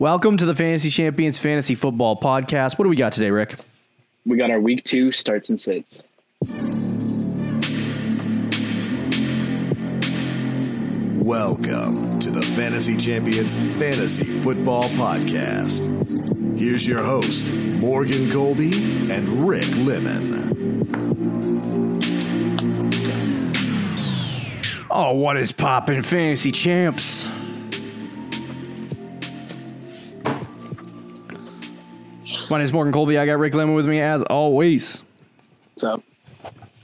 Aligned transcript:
Welcome 0.00 0.38
to 0.38 0.46
the 0.46 0.54
Fantasy 0.54 0.88
Champions 0.88 1.36
Fantasy 1.36 1.74
Football 1.74 2.18
Podcast. 2.18 2.78
What 2.78 2.84
do 2.84 2.88
we 2.88 2.96
got 2.96 3.12
today, 3.12 3.30
Rick? 3.30 3.56
We 4.24 4.38
got 4.38 4.50
our 4.50 4.58
week 4.58 4.82
two 4.82 5.12
starts 5.12 5.50
and 5.50 5.60
sits. 5.60 6.02
Welcome 11.22 12.18
to 12.18 12.30
the 12.30 12.40
Fantasy 12.56 12.96
Champions 12.96 13.52
Fantasy 13.78 14.24
Football 14.40 14.84
Podcast. 14.84 15.88
Here's 16.58 16.88
your 16.88 17.02
host, 17.02 17.78
Morgan 17.80 18.30
Colby 18.30 18.72
and 19.12 19.46
Rick 19.46 19.68
Lemon. 19.84 20.22
Oh, 24.90 25.12
what 25.12 25.36
is 25.36 25.52
poppin', 25.52 26.00
Fantasy 26.02 26.52
Champs? 26.52 27.28
My 32.50 32.58
name 32.58 32.64
is 32.64 32.72
Morgan 32.72 32.92
Colby. 32.92 33.16
I 33.18 33.26
got 33.26 33.38
Rick 33.38 33.54
Lemon 33.54 33.74
with 33.74 33.86
me 33.86 34.00
as 34.00 34.22
always. 34.24 35.02
What's 35.74 35.84
up? 35.84 36.02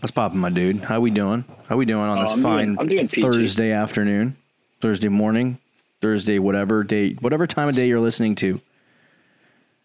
What's 0.01 0.13
popping, 0.13 0.39
my 0.39 0.51
dude? 0.51 0.81
How 0.85 1.01
we 1.01 1.11
doing? 1.11 1.45
How 1.69 1.77
we 1.77 1.85
doing 1.85 2.05
on 2.05 2.19
Oh, 2.19 2.21
this 2.23 2.33
I'm 2.33 2.43
doing- 2.43 2.57
fine 2.77 2.77
I'm 2.79 2.89
doing 2.89 3.09
Thursday 3.09 3.73
afternoon, 3.73 4.37
Thursday 4.81 5.09
morning, 5.09 5.59
Thursday 6.01 6.39
whatever 6.39 6.85
day, 6.85 7.15
whatever 7.15 7.47
time 7.47 7.69
of 7.69 7.75
day 7.75 7.89
you're 7.89 8.01
listening 8.01 8.37
to? 8.37 8.61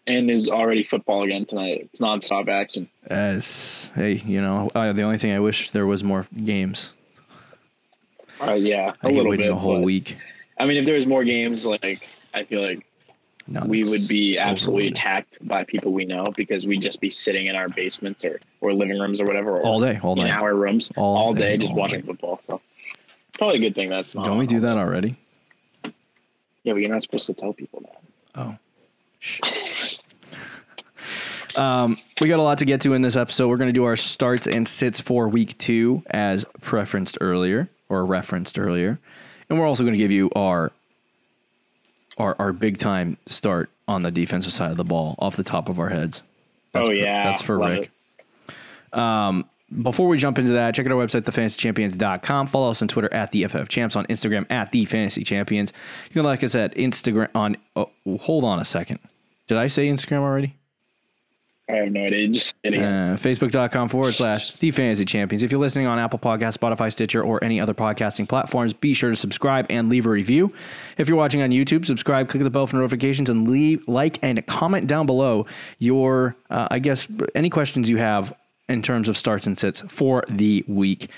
And 0.06 0.30
is 0.30 0.48
already 0.48 0.84
football 0.84 1.22
again 1.24 1.46
tonight. 1.46 1.88
It's 1.92 2.00
nonstop 2.00 2.48
action. 2.48 2.88
As 3.06 3.90
hey, 3.94 4.22
you 4.24 4.40
know, 4.40 4.68
uh, 4.74 4.92
the 4.92 5.02
only 5.02 5.18
thing 5.18 5.32
I 5.32 5.40
wish 5.40 5.70
there 5.70 5.86
was 5.86 6.04
more 6.04 6.26
games. 6.44 6.92
Uh, 8.40 8.54
yeah, 8.54 8.92
I 9.02 9.06
a 9.08 9.10
hate 9.10 9.16
little 9.16 9.36
bit. 9.36 9.50
a 9.50 9.54
whole 9.56 9.76
but- 9.76 9.82
week. 9.84 10.16
I 10.58 10.66
mean, 10.66 10.76
if 10.76 10.84
there 10.84 10.94
was 10.94 11.06
more 11.06 11.24
games, 11.24 11.64
like 11.66 12.08
I 12.34 12.44
feel 12.44 12.62
like 12.62 12.84
No, 13.46 13.62
we 13.66 13.82
would 13.84 14.06
be 14.08 14.38
absolutely 14.38 14.88
attacked 14.88 15.36
by 15.46 15.64
people 15.64 15.92
we 15.92 16.04
know 16.04 16.24
because 16.36 16.64
we'd 16.66 16.80
just 16.82 17.00
be 17.00 17.10
sitting 17.10 17.46
in 17.46 17.56
our 17.56 17.68
basements 17.68 18.24
or, 18.24 18.40
or 18.60 18.72
living 18.72 18.98
rooms 18.98 19.20
or 19.20 19.24
whatever, 19.24 19.56
or 19.58 19.62
all 19.62 19.80
day, 19.80 19.98
all 20.02 20.12
in 20.20 20.26
night. 20.28 20.42
our 20.42 20.54
rooms 20.54 20.90
All 20.96 21.16
all, 21.16 21.32
day, 21.32 21.56
day, 21.56 21.58
just 21.58 21.70
all 21.70 21.76
watching 21.76 22.00
day. 22.00 22.06
football. 22.06 22.40
So 22.46 22.60
probably 23.36 23.56
a 23.56 23.60
good 23.60 23.74
thing 23.74 23.88
that's 23.90 24.14
not. 24.14 24.24
Don't 24.24 24.38
we 24.38 24.46
do 24.46 24.60
that 24.60 24.76
already? 24.76 25.16
Yeah, 26.64 26.74
but 26.74 26.76
you're 26.76 26.90
not 26.90 27.02
supposed 27.02 27.26
to 27.26 27.34
tell 27.34 27.52
people 27.52 27.80
that. 27.82 28.02
Oh, 28.40 28.56
shit. 29.18 29.44
um, 31.56 31.98
we 32.20 32.28
got 32.28 32.38
a 32.38 32.42
lot 32.42 32.58
to 32.58 32.64
get 32.64 32.80
to 32.82 32.94
in 32.94 33.02
this 33.02 33.16
episode. 33.16 33.48
We're 33.48 33.56
going 33.56 33.68
to 33.68 33.72
do 33.72 33.84
our 33.84 33.96
starts 33.96 34.46
and 34.46 34.66
sits 34.66 35.00
for 35.00 35.28
week 35.28 35.58
two, 35.58 36.02
as 36.10 36.44
preferenced 36.60 37.18
earlier 37.20 37.68
or 37.88 38.06
referenced 38.06 38.58
earlier, 38.58 38.98
and 39.50 39.58
we're 39.58 39.66
also 39.66 39.82
going 39.82 39.92
to 39.94 39.98
give 39.98 40.10
you 40.12 40.30
our 40.36 40.70
our 42.18 42.36
our 42.38 42.52
big 42.52 42.78
time 42.78 43.16
start 43.26 43.70
on 43.88 44.02
the 44.02 44.10
defensive 44.10 44.52
side 44.52 44.70
of 44.70 44.76
the 44.76 44.84
ball 44.84 45.14
off 45.18 45.36
the 45.36 45.42
top 45.42 45.68
of 45.68 45.78
our 45.78 45.88
heads. 45.88 46.22
That's 46.72 46.84
oh 46.84 46.86
for- 46.90 46.94
yeah, 46.94 47.24
that's 47.24 47.42
for 47.42 47.58
love 47.58 47.70
Rick. 47.70 47.90
it. 48.92 48.98
Um, 48.98 49.46
before 49.82 50.06
we 50.06 50.18
jump 50.18 50.38
into 50.38 50.52
that, 50.52 50.74
check 50.74 50.84
out 50.84 50.92
our 50.92 50.98
website, 51.02 51.22
thefantasychampions.com. 51.22 52.46
Follow 52.46 52.70
us 52.70 52.82
on 52.82 52.88
Twitter 52.88 53.12
at 53.14 53.30
the 53.30 53.46
FF 53.46 53.68
Champs, 53.68 53.96
on 53.96 54.04
Instagram 54.06 54.44
at 54.50 54.70
the 54.70 54.84
Fantasy 54.84 55.24
Champions. 55.24 55.72
You 56.08 56.12
can 56.14 56.24
like 56.24 56.44
us 56.44 56.54
at 56.54 56.74
Instagram 56.74 57.28
on. 57.34 57.56
Oh, 57.74 57.90
hold 58.20 58.44
on 58.44 58.58
a 58.58 58.64
second. 58.66 58.98
Did 59.48 59.56
I 59.58 59.66
say 59.68 59.88
Instagram 59.88 60.20
already? 60.20 60.54
I 61.72 61.76
have 61.76 61.90
no 61.90 62.04
idea. 62.04 62.28
Just 62.28 62.52
kidding. 62.62 62.82
Uh, 62.82 63.16
Facebook.com 63.18 63.88
forward 63.88 64.14
slash 64.14 64.52
the 64.58 64.70
Fantasy 64.70 65.06
Champions. 65.06 65.42
If 65.42 65.50
you're 65.50 65.60
listening 65.60 65.86
on 65.86 65.98
Apple 65.98 66.18
Podcasts, 66.18 66.58
Spotify, 66.58 66.92
Stitcher, 66.92 67.22
or 67.22 67.42
any 67.42 67.60
other 67.60 67.72
podcasting 67.72 68.28
platforms, 68.28 68.74
be 68.74 68.92
sure 68.92 69.08
to 69.08 69.16
subscribe 69.16 69.66
and 69.70 69.88
leave 69.88 70.04
a 70.04 70.10
review. 70.10 70.52
If 70.98 71.08
you're 71.08 71.16
watching 71.16 71.40
on 71.40 71.48
YouTube, 71.48 71.86
subscribe, 71.86 72.28
click 72.28 72.42
the 72.42 72.50
bell 72.50 72.66
for 72.66 72.76
notifications, 72.76 73.30
and 73.30 73.48
leave 73.48 73.88
like 73.88 74.18
and 74.22 74.46
comment 74.46 74.86
down 74.86 75.06
below 75.06 75.46
your, 75.78 76.36
uh, 76.50 76.68
I 76.70 76.78
guess, 76.78 77.08
any 77.34 77.48
questions 77.48 77.88
you 77.88 77.96
have 77.96 78.34
in 78.68 78.82
terms 78.82 79.08
of 79.08 79.16
starts 79.16 79.46
and 79.46 79.56
sits 79.56 79.80
for 79.88 80.24
the 80.28 80.64
week. 80.68 81.08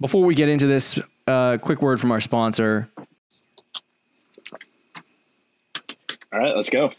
Before 0.00 0.24
we 0.24 0.34
get 0.34 0.48
into 0.48 0.66
this, 0.66 0.98
uh, 1.28 1.58
quick 1.58 1.80
word 1.80 2.00
from 2.00 2.10
our 2.10 2.20
sponsor. 2.20 2.88
All 6.32 6.40
right, 6.40 6.54
let's 6.56 6.70
go. 6.70 6.90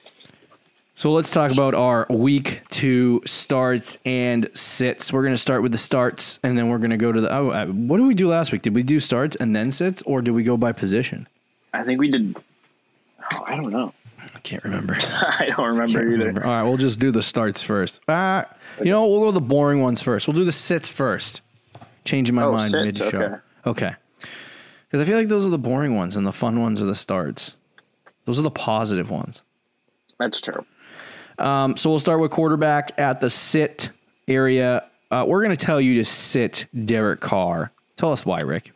So 0.97 1.12
let's 1.13 1.30
talk 1.30 1.52
about 1.52 1.75
our 1.75 2.08
week 2.09 2.63
two 2.69 3.22
starts 3.24 4.00
and 4.03 4.50
sits. 4.56 5.13
We're 5.13 5.22
going 5.22 5.35
to 5.35 5.40
start 5.40 5.62
with 5.62 5.72
the 5.72 5.78
starts, 5.78 6.40
and 6.41 6.58
then 6.58 6.69
we're 6.69 6.80
going 6.80 6.90
to 6.90 6.97
go 6.97 7.12
to 7.12 7.22
the. 7.22 7.31
Oh, 7.31 7.52
uh, 7.52 7.68
what 7.68 7.97
did 7.97 8.08
we 8.08 8.16
do 8.16 8.28
last 8.28 8.52
week? 8.52 8.63
Did 8.63 8.74
we 8.74 8.81
do 8.81 9.00
starts 9.00 9.36
and 9.36 9.56
then 9.56 9.69
sits, 9.69 10.02
or 10.07 10.24
did 10.24 10.31
we 10.31 10.41
go 10.41 10.57
by 10.57 10.72
position? 10.72 11.28
I 11.72 11.84
think 11.84 12.00
we 12.00 12.09
did. 12.09 12.36
Oh, 13.31 13.44
I 13.46 13.56
don't 13.56 13.69
know. 13.69 13.94
I 14.34 14.40
can't 14.40 14.63
remember. 14.63 14.97
I 15.00 15.53
don't 15.56 15.68
remember 15.68 16.00
either. 16.00 16.09
remember. 16.18 16.44
All 16.44 16.50
right, 16.52 16.63
we'll 16.63 16.78
just 16.78 17.00
do 17.00 17.12
the 17.12 17.22
starts 17.22 17.62
first. 17.62 18.02
Ah, 18.07 18.46
you 18.84 18.90
know, 18.90 19.06
we'll 19.06 19.19
go 19.22 19.30
the 19.30 19.40
boring 19.40 19.81
ones 19.84 20.02
first. 20.02 20.28
We'll 20.28 20.36
do 20.36 20.46
the 20.46 20.52
sits 20.52 20.90
first. 20.90 21.41
Changing 22.06 22.34
my 22.34 22.44
Oh, 22.46 22.53
mind 22.53 22.72
mid 22.72 22.96
show. 22.96 23.06
okay. 23.06 23.36
Okay. 23.68 23.96
Because 24.90 25.02
I 25.02 25.06
feel 25.06 25.19
like 25.19 25.28
those 25.28 25.46
are 25.46 25.52
the 25.52 25.59
boring 25.59 25.96
ones, 25.96 26.16
and 26.16 26.25
the 26.25 26.34
fun 26.34 26.59
ones 26.59 26.81
are 26.81 26.86
the 26.86 26.96
starts. 26.96 27.56
Those 28.25 28.40
are 28.40 28.44
the 28.44 28.50
positive 28.50 29.12
ones. 29.12 29.44
That's 30.18 30.41
true. 30.41 30.66
Um, 31.40 31.78
so 31.78 31.90
we'll 31.90 32.00
start 32.00 32.20
with 32.22 32.31
quarterback 32.31 32.92
at 33.00 33.22
the 33.22 33.30
sit 33.30 33.90
area. 34.28 34.84
Uh, 35.12 35.24
we're 35.28 35.44
going 35.44 35.56
to 35.56 35.66
tell 35.66 35.80
you 35.80 35.96
to 35.96 36.03
sit 36.06 36.66
Derek 36.86 37.20
Carr. 37.20 37.72
Tell 37.96 38.12
us 38.12 38.25
why, 38.25 38.42
Rick. 38.42 38.74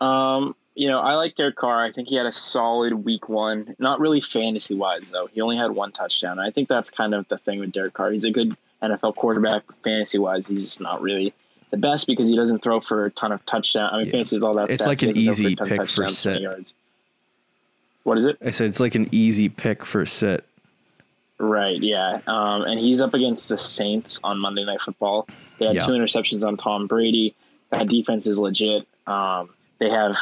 Um, 0.00 0.54
you 0.74 0.88
know, 0.88 1.00
I 1.00 1.14
like 1.14 1.34
Derek 1.36 1.56
Carr. 1.56 1.84
I 1.84 1.90
think 1.92 2.08
he 2.08 2.14
had 2.14 2.26
a 2.26 2.32
solid 2.32 2.92
week 3.04 3.28
one. 3.28 3.74
Not 3.78 3.98
really 4.00 4.20
fantasy 4.20 4.74
wise 4.74 5.10
though. 5.10 5.26
He 5.32 5.40
only 5.40 5.56
had 5.56 5.72
one 5.72 5.90
touchdown. 5.92 6.38
I 6.38 6.50
think 6.50 6.68
that's 6.68 6.90
kind 6.90 7.14
of 7.14 7.26
the 7.28 7.36
thing 7.36 7.58
with 7.58 7.72
Derek 7.72 7.94
Carr. 7.94 8.12
He's 8.12 8.24
a 8.24 8.30
good 8.30 8.56
NFL 8.82 9.16
quarterback. 9.16 9.64
Fantasy 9.82 10.18
wise, 10.18 10.46
he's 10.46 10.62
just 10.64 10.80
not 10.80 11.02
really 11.02 11.34
the 11.70 11.76
best 11.76 12.06
because 12.06 12.28
he 12.28 12.36
doesn't 12.36 12.62
throw 12.62 12.80
for 12.80 13.06
a 13.06 13.10
ton 13.10 13.32
of 13.32 13.44
touchdowns. 13.44 13.90
I 13.92 13.96
mean, 13.98 14.06
Yeah. 14.06 14.12
fantasy 14.12 14.36
is 14.36 14.44
all 14.44 14.54
that. 14.54 14.70
It's 14.70 14.84
stats. 14.84 14.86
like 14.86 15.02
an 15.02 15.18
easy 15.18 15.52
of 15.54 15.66
pick 15.66 15.68
for 15.68 15.76
touchdowns, 15.78 16.22
20 16.22 16.36
sit. 16.36 16.40
yards. 16.42 16.74
What 18.04 18.16
is 18.16 18.24
it? 18.24 18.38
I 18.42 18.50
said 18.50 18.68
it's 18.68 18.80
like 18.80 18.94
an 18.94 19.08
easy 19.10 19.48
pick 19.48 19.84
for 19.84 20.06
sit. 20.06 20.44
Right, 21.38 21.80
yeah. 21.82 22.20
Um, 22.26 22.62
and 22.62 22.78
he's 22.80 23.00
up 23.00 23.14
against 23.14 23.48
the 23.48 23.58
Saints 23.58 24.18
on 24.24 24.40
Monday 24.40 24.64
Night 24.64 24.80
Football. 24.80 25.28
They 25.58 25.66
had 25.66 25.76
Yeah. 25.76 25.86
two 25.86 25.92
interceptions 25.92 26.44
on 26.46 26.56
Tom 26.56 26.86
Brady. 26.86 27.34
That 27.70 27.88
defense 27.88 28.26
is 28.26 28.38
legit. 28.38 28.86
Um, 29.06 29.50
they 29.78 29.90
have 29.90 30.16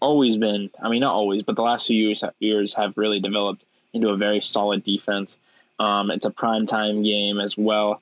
always 0.00 0.36
been, 0.36 0.70
I 0.80 0.88
mean, 0.88 1.00
not 1.00 1.14
always, 1.14 1.42
but 1.42 1.56
the 1.56 1.62
last 1.62 1.86
few 1.86 1.96
years, 1.96 2.22
years 2.38 2.74
have 2.74 2.96
really 2.96 3.18
developed 3.20 3.64
into 3.92 4.08
a 4.10 4.16
very 4.16 4.40
solid 4.40 4.84
defense. 4.84 5.36
Um, 5.78 6.10
it's 6.10 6.24
a 6.26 6.30
prime 6.30 6.66
time 6.66 7.02
game 7.02 7.40
as 7.40 7.56
well. 7.58 8.00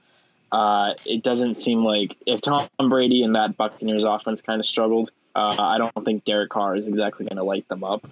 Uh, 0.53 0.95
it 1.07 1.23
doesn't 1.23 1.55
seem 1.57 1.85
like 1.85 2.17
if 2.27 2.41
Tom 2.41 2.69
Brady 2.89 3.23
and 3.23 3.37
that 3.37 3.57
Buccaneers 3.57 4.05
offense 4.05 4.43
kind 4.43 4.61
of 4.61 4.67
struggled, 4.67 5.11
uh, 5.37 5.57
I 5.59 5.79
don't 5.79 6.05
think 6.05 6.25
Derek 6.25 6.51
Carr 6.51 6.75
is 6.75 6.87
exactly 6.87 7.25
going 7.25 7.37
to 7.37 7.45
light 7.45 7.67
them 7.69 7.85
up. 7.85 8.07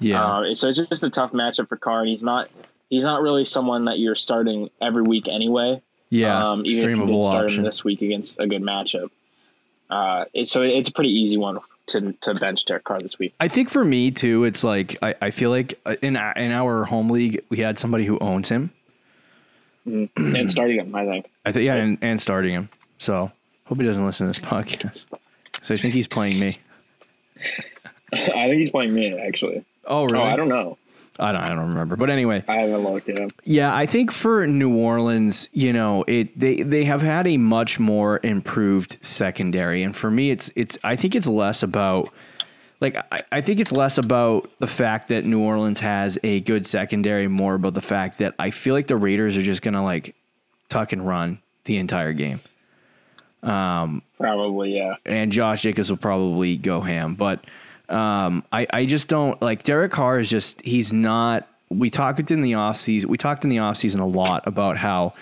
Yeah. 0.00 0.24
Uh, 0.24 0.54
so 0.54 0.68
it's 0.68 0.78
just 0.78 1.02
a 1.02 1.10
tough 1.10 1.32
matchup 1.32 1.68
for 1.68 1.76
Carr, 1.76 2.00
and 2.00 2.08
he's 2.08 2.22
not 2.22 2.48
he's 2.94 3.04
not 3.04 3.22
really 3.22 3.44
someone 3.44 3.84
that 3.84 3.98
you're 3.98 4.14
starting 4.14 4.70
every 4.80 5.02
week 5.02 5.26
anyway. 5.28 5.82
yeah. 6.10 6.50
Um, 6.50 6.64
even 6.64 6.90
if 6.90 6.98
you 6.98 7.06
did 7.14 7.22
start 7.22 7.44
option. 7.46 7.58
him 7.60 7.64
this 7.64 7.82
week 7.84 8.02
against 8.02 8.38
a 8.38 8.46
good 8.46 8.62
matchup. 8.62 9.10
Uh, 9.90 10.24
it, 10.32 10.48
so 10.48 10.62
it's 10.62 10.88
a 10.88 10.92
pretty 10.92 11.10
easy 11.10 11.36
one 11.36 11.58
to 11.88 12.12
to 12.22 12.34
bench 12.34 12.64
Derek 12.64 12.84
Carr 12.84 13.00
this 13.00 13.18
week. 13.18 13.34
I 13.40 13.48
think 13.48 13.68
for 13.68 13.84
me 13.84 14.10
too, 14.10 14.44
it's 14.44 14.64
like 14.64 14.96
I, 15.02 15.14
I 15.20 15.30
feel 15.30 15.50
like 15.50 15.78
uh, 15.84 15.96
in 16.02 16.16
our- 16.16 16.32
in 16.34 16.50
our 16.52 16.84
home 16.84 17.08
league 17.10 17.42
we 17.50 17.58
had 17.58 17.78
somebody 17.78 18.04
who 18.06 18.18
owns 18.20 18.48
him. 18.48 18.70
and 19.84 20.50
starting 20.50 20.78
him, 20.78 20.94
I 20.94 21.04
think. 21.04 21.26
I 21.44 21.52
think 21.52 21.66
yeah, 21.66 21.74
and, 21.74 21.98
and 22.00 22.20
starting 22.20 22.54
him. 22.54 22.68
So 22.98 23.30
hope 23.66 23.78
he 23.78 23.84
doesn't 23.84 24.04
listen 24.06 24.26
to 24.26 24.32
this 24.40 24.50
podcast. 24.50 25.04
So 25.62 25.74
I 25.74 25.78
think 25.78 25.92
he's 25.94 26.06
playing 26.08 26.38
me. 26.40 26.58
I 28.14 28.46
think 28.48 28.60
he's 28.60 28.70
playing 28.70 28.94
me 28.94 29.18
actually. 29.18 29.64
Oh 29.86 30.04
really? 30.04 30.18
Oh, 30.18 30.22
I 30.22 30.36
don't 30.36 30.48
know. 30.48 30.78
I 31.18 31.30
don't. 31.30 31.40
I 31.42 31.48
don't 31.50 31.68
remember. 31.68 31.94
But 31.94 32.10
anyway, 32.10 32.42
I 32.48 32.56
haven't 32.56 32.82
looked 32.82 33.08
at 33.08 33.18
him. 33.18 33.30
Yeah, 33.44 33.74
I 33.74 33.86
think 33.86 34.10
for 34.10 34.46
New 34.48 34.76
Orleans, 34.76 35.48
you 35.52 35.72
know, 35.72 36.04
it 36.08 36.36
they 36.38 36.62
they 36.62 36.82
have 36.84 37.02
had 37.02 37.26
a 37.28 37.36
much 37.36 37.78
more 37.78 38.18
improved 38.24 38.98
secondary, 39.00 39.84
and 39.84 39.94
for 39.94 40.10
me, 40.10 40.30
it's 40.30 40.50
it's 40.56 40.76
I 40.82 40.96
think 40.96 41.14
it's 41.14 41.28
less 41.28 41.62
about 41.62 42.10
like 42.80 42.96
I, 43.12 43.22
I 43.30 43.40
think 43.42 43.60
it's 43.60 43.70
less 43.70 43.96
about 43.96 44.50
the 44.58 44.66
fact 44.66 45.06
that 45.08 45.24
New 45.24 45.40
Orleans 45.40 45.78
has 45.78 46.18
a 46.24 46.40
good 46.40 46.66
secondary, 46.66 47.28
more 47.28 47.54
about 47.54 47.74
the 47.74 47.80
fact 47.80 48.18
that 48.18 48.34
I 48.40 48.50
feel 48.50 48.74
like 48.74 48.88
the 48.88 48.96
Raiders 48.96 49.36
are 49.36 49.42
just 49.42 49.62
gonna 49.62 49.84
like 49.84 50.16
tuck 50.68 50.92
and 50.92 51.06
run 51.06 51.40
the 51.62 51.76
entire 51.78 52.12
game, 52.12 52.40
um, 53.44 54.02
Probably, 54.18 54.76
yeah. 54.76 54.96
and 55.06 55.30
Josh 55.30 55.62
Jacobs 55.62 55.90
will 55.90 55.96
probably 55.96 56.56
go 56.56 56.80
ham, 56.80 57.14
but. 57.14 57.44
Um, 57.88 58.44
I, 58.52 58.66
I 58.70 58.86
just 58.86 59.08
don't 59.08 59.40
like 59.42 59.62
Derek 59.62 59.92
Carr 59.92 60.18
is 60.18 60.30
just 60.30 60.60
he's 60.62 60.92
not 60.92 61.48
we 61.68 61.90
talked 61.90 62.30
in 62.30 62.40
the 62.40 62.52
offseason 62.52 63.06
we 63.06 63.18
talked 63.18 63.44
in 63.44 63.50
the 63.50 63.58
offseason 63.58 64.00
a 64.00 64.04
lot 64.04 64.46
about 64.46 64.76
how 64.76 65.12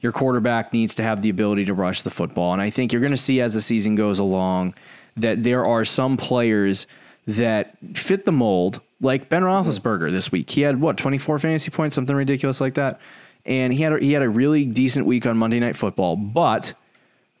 your 0.00 0.12
quarterback 0.12 0.72
needs 0.72 0.94
to 0.96 1.02
have 1.02 1.22
the 1.22 1.30
ability 1.30 1.64
to 1.64 1.74
rush 1.74 2.02
the 2.02 2.10
football. 2.10 2.52
And 2.52 2.60
I 2.60 2.70
think 2.70 2.92
you're 2.92 3.00
gonna 3.00 3.16
see 3.16 3.40
as 3.40 3.54
the 3.54 3.62
season 3.62 3.94
goes 3.94 4.18
along 4.18 4.74
that 5.16 5.42
there 5.42 5.64
are 5.64 5.84
some 5.84 6.16
players 6.16 6.86
that 7.26 7.76
fit 7.94 8.26
the 8.26 8.32
mold, 8.32 8.80
like 9.00 9.28
Ben 9.28 9.42
Roethlisberger 9.42 10.10
this 10.10 10.32
week. 10.32 10.50
He 10.50 10.60
had 10.60 10.80
what 10.80 10.96
twenty 10.96 11.18
four 11.18 11.38
fantasy 11.38 11.70
points, 11.70 11.94
something 11.94 12.16
ridiculous 12.16 12.60
like 12.60 12.74
that, 12.74 13.00
and 13.46 13.72
he 13.72 13.82
had 13.82 13.92
a, 13.92 13.98
he 14.00 14.12
had 14.12 14.22
a 14.22 14.28
really 14.28 14.64
decent 14.64 15.06
week 15.06 15.26
on 15.26 15.38
Monday 15.38 15.60
Night 15.60 15.76
Football, 15.76 16.16
but 16.16 16.74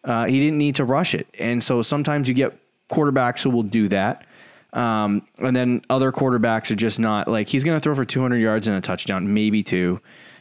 uh, 0.04 0.26
he 0.26 0.38
didn't 0.38 0.58
need 0.58 0.76
to 0.76 0.84
rush 0.84 1.14
it. 1.14 1.26
And 1.38 1.62
so 1.62 1.82
sometimes 1.82 2.28
you 2.28 2.34
get 2.34 2.56
quarterbacks 2.90 3.42
who 3.42 3.50
will 3.50 3.62
do 3.62 3.88
that. 3.88 4.26
Um, 4.72 5.26
and 5.38 5.54
then 5.54 5.82
other 5.90 6.10
quarterbacks 6.12 6.70
are 6.70 6.74
just 6.76 6.98
not 6.98 7.28
like 7.28 7.48
he's 7.48 7.62
going 7.64 7.76
to 7.76 7.80
throw 7.80 7.94
for 7.94 8.04
200 8.04 8.38
yards 8.38 8.68
and 8.68 8.76
a 8.76 8.80
touchdown, 8.80 9.32
maybe 9.34 9.62
two, 9.62 10.00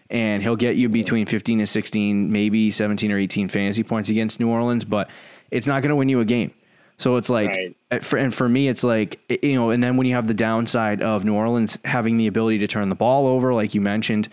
and 0.10 0.42
he'll 0.42 0.56
get 0.56 0.76
you 0.78 0.88
between 0.90 1.26
15 1.26 1.60
and 1.60 1.68
16, 1.68 2.32
maybe 2.32 2.72
17 2.72 3.12
or 3.12 3.18
18 3.18 3.50
fantasy 3.50 3.84
points 3.84 4.10
against 4.10 4.40
New 4.40 4.50
Orleans, 4.50 4.86
but 4.86 5.10
it's 5.52 5.68
not 5.68 5.82
going 5.82 5.90
to 5.90 5.96
win 5.96 6.08
you 6.10 6.20
a 6.22 6.26
game. 6.26 6.52
So 6.98 7.16
it's 7.18 7.30
like, 7.30 7.50
Right. 7.50 7.76
uh, 7.92 8.00
for, 8.00 8.18
and 8.18 8.34
for 8.34 8.48
me, 8.48 8.68
it's 8.68 8.84
like, 8.84 9.20
you 9.44 9.56
know, 9.56 9.72
and 9.72 9.82
then 9.84 9.98
when 9.98 10.06
you 10.08 10.14
have 10.16 10.28
the 10.28 10.34
downside 10.34 11.02
of 11.02 11.26
New 11.26 11.34
Orleans 11.34 11.78
having 11.84 12.16
the 12.18 12.28
ability 12.28 12.60
to 12.60 12.68
turn 12.68 12.90
the 12.90 12.96
ball 12.96 13.26
over, 13.28 13.54
like 13.54 13.74
you 13.74 13.82
mentioned, 13.82 14.30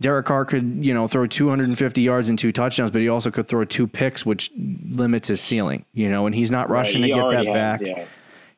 Derek 0.00 0.26
Carr 0.26 0.44
could, 0.44 0.84
you 0.84 0.94
know, 0.94 1.06
throw 1.06 1.26
250 1.26 2.02
yards 2.02 2.28
and 2.28 2.38
two 2.38 2.52
touchdowns, 2.52 2.90
but 2.90 3.00
he 3.00 3.08
also 3.08 3.30
could 3.30 3.46
throw 3.48 3.64
two 3.64 3.86
picks, 3.86 4.24
which 4.24 4.50
limits 4.90 5.28
his 5.28 5.40
ceiling, 5.40 5.84
you 5.92 6.08
know, 6.08 6.26
and 6.26 6.34
he's 6.34 6.50
not 6.50 6.70
rushing 6.70 7.02
Right, 7.02 7.08
to 7.08 7.14
get 7.14 7.20
that 7.20 7.24
already 7.24 7.52
back. 7.52 7.80
has, 7.80 7.88
yeah. 7.88 8.04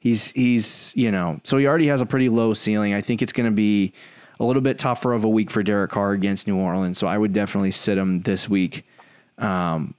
He's 0.06 0.31
he's 0.31 0.93
you 0.94 1.11
know 1.11 1.41
so 1.43 1.58
he 1.58 1.67
already 1.67 1.88
has 1.88 2.00
a 2.00 2.06
pretty 2.06 2.29
low 2.29 2.55
ceiling. 2.55 2.94
I 2.94 3.00
think 3.00 3.23
it's 3.23 3.32
going 3.32 3.50
to 3.50 3.55
be 3.55 3.93
a 4.38 4.44
little 4.44 4.62
bit 4.62 4.79
tougher 4.79 5.12
of 5.12 5.25
a 5.25 5.29
week 5.29 5.50
for 5.50 5.64
Derek 5.64 5.91
Carr 5.91 6.12
against 6.12 6.47
New 6.47 6.56
Orleans. 6.56 6.97
So 6.97 7.08
I 7.08 7.19
would 7.19 7.32
definitely 7.32 7.73
sit 7.73 7.99
him 7.99 8.23
this 8.23 8.49
week. 8.49 8.87
Um, 9.38 9.94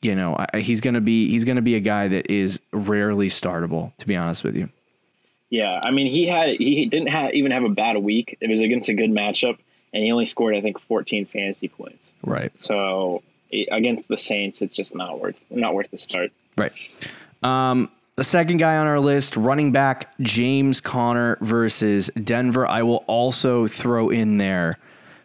you 0.00 0.14
know 0.14 0.36
I, 0.38 0.60
he's 0.60 0.80
going 0.80 0.94
to 0.94 1.00
be 1.00 1.28
he's 1.28 1.44
going 1.44 1.56
to 1.56 1.62
be 1.62 1.74
a 1.74 1.80
guy 1.80 2.06
that 2.06 2.30
is 2.30 2.60
rarely 2.72 3.26
startable. 3.26 3.90
To 3.96 4.06
be 4.06 4.14
honest 4.14 4.44
with 4.44 4.54
you. 4.54 4.68
Yeah, 5.50 5.80
I 5.84 5.90
mean, 5.90 6.06
he 6.06 6.28
had 6.28 6.50
he 6.50 6.86
didn't 6.86 7.08
have, 7.08 7.34
even 7.34 7.50
have 7.50 7.64
a 7.64 7.68
bad 7.68 7.96
week. 7.96 8.38
It 8.40 8.48
was 8.48 8.60
against 8.60 8.88
a 8.90 8.94
good 8.94 9.10
matchup, 9.10 9.58
and 9.92 10.04
he 10.04 10.12
only 10.12 10.24
scored 10.24 10.54
I 10.54 10.60
think 10.60 10.78
14 10.78 11.26
fantasy 11.26 11.66
points. 11.66 12.12
Right. 12.22 12.52
So 12.54 13.24
against 13.72 14.06
the 14.06 14.18
Saints, 14.18 14.62
it's 14.62 14.76
just 14.76 14.94
not 14.94 15.18
worth 15.18 15.34
not 15.50 15.74
worth 15.74 15.90
the 15.90 15.98
start. 15.98 16.30
Right. 16.56 16.72
Um, 17.42 17.90
the 18.18 18.24
second 18.24 18.56
guy 18.56 18.78
on 18.78 18.88
our 18.88 18.98
list, 18.98 19.36
running 19.36 19.70
back 19.70 20.12
James 20.18 20.80
Conner 20.80 21.38
versus 21.40 22.10
Denver. 22.24 22.66
I 22.66 22.82
will 22.82 23.04
also 23.06 23.68
throw 23.68 24.08
in 24.08 24.38
there 24.38 24.76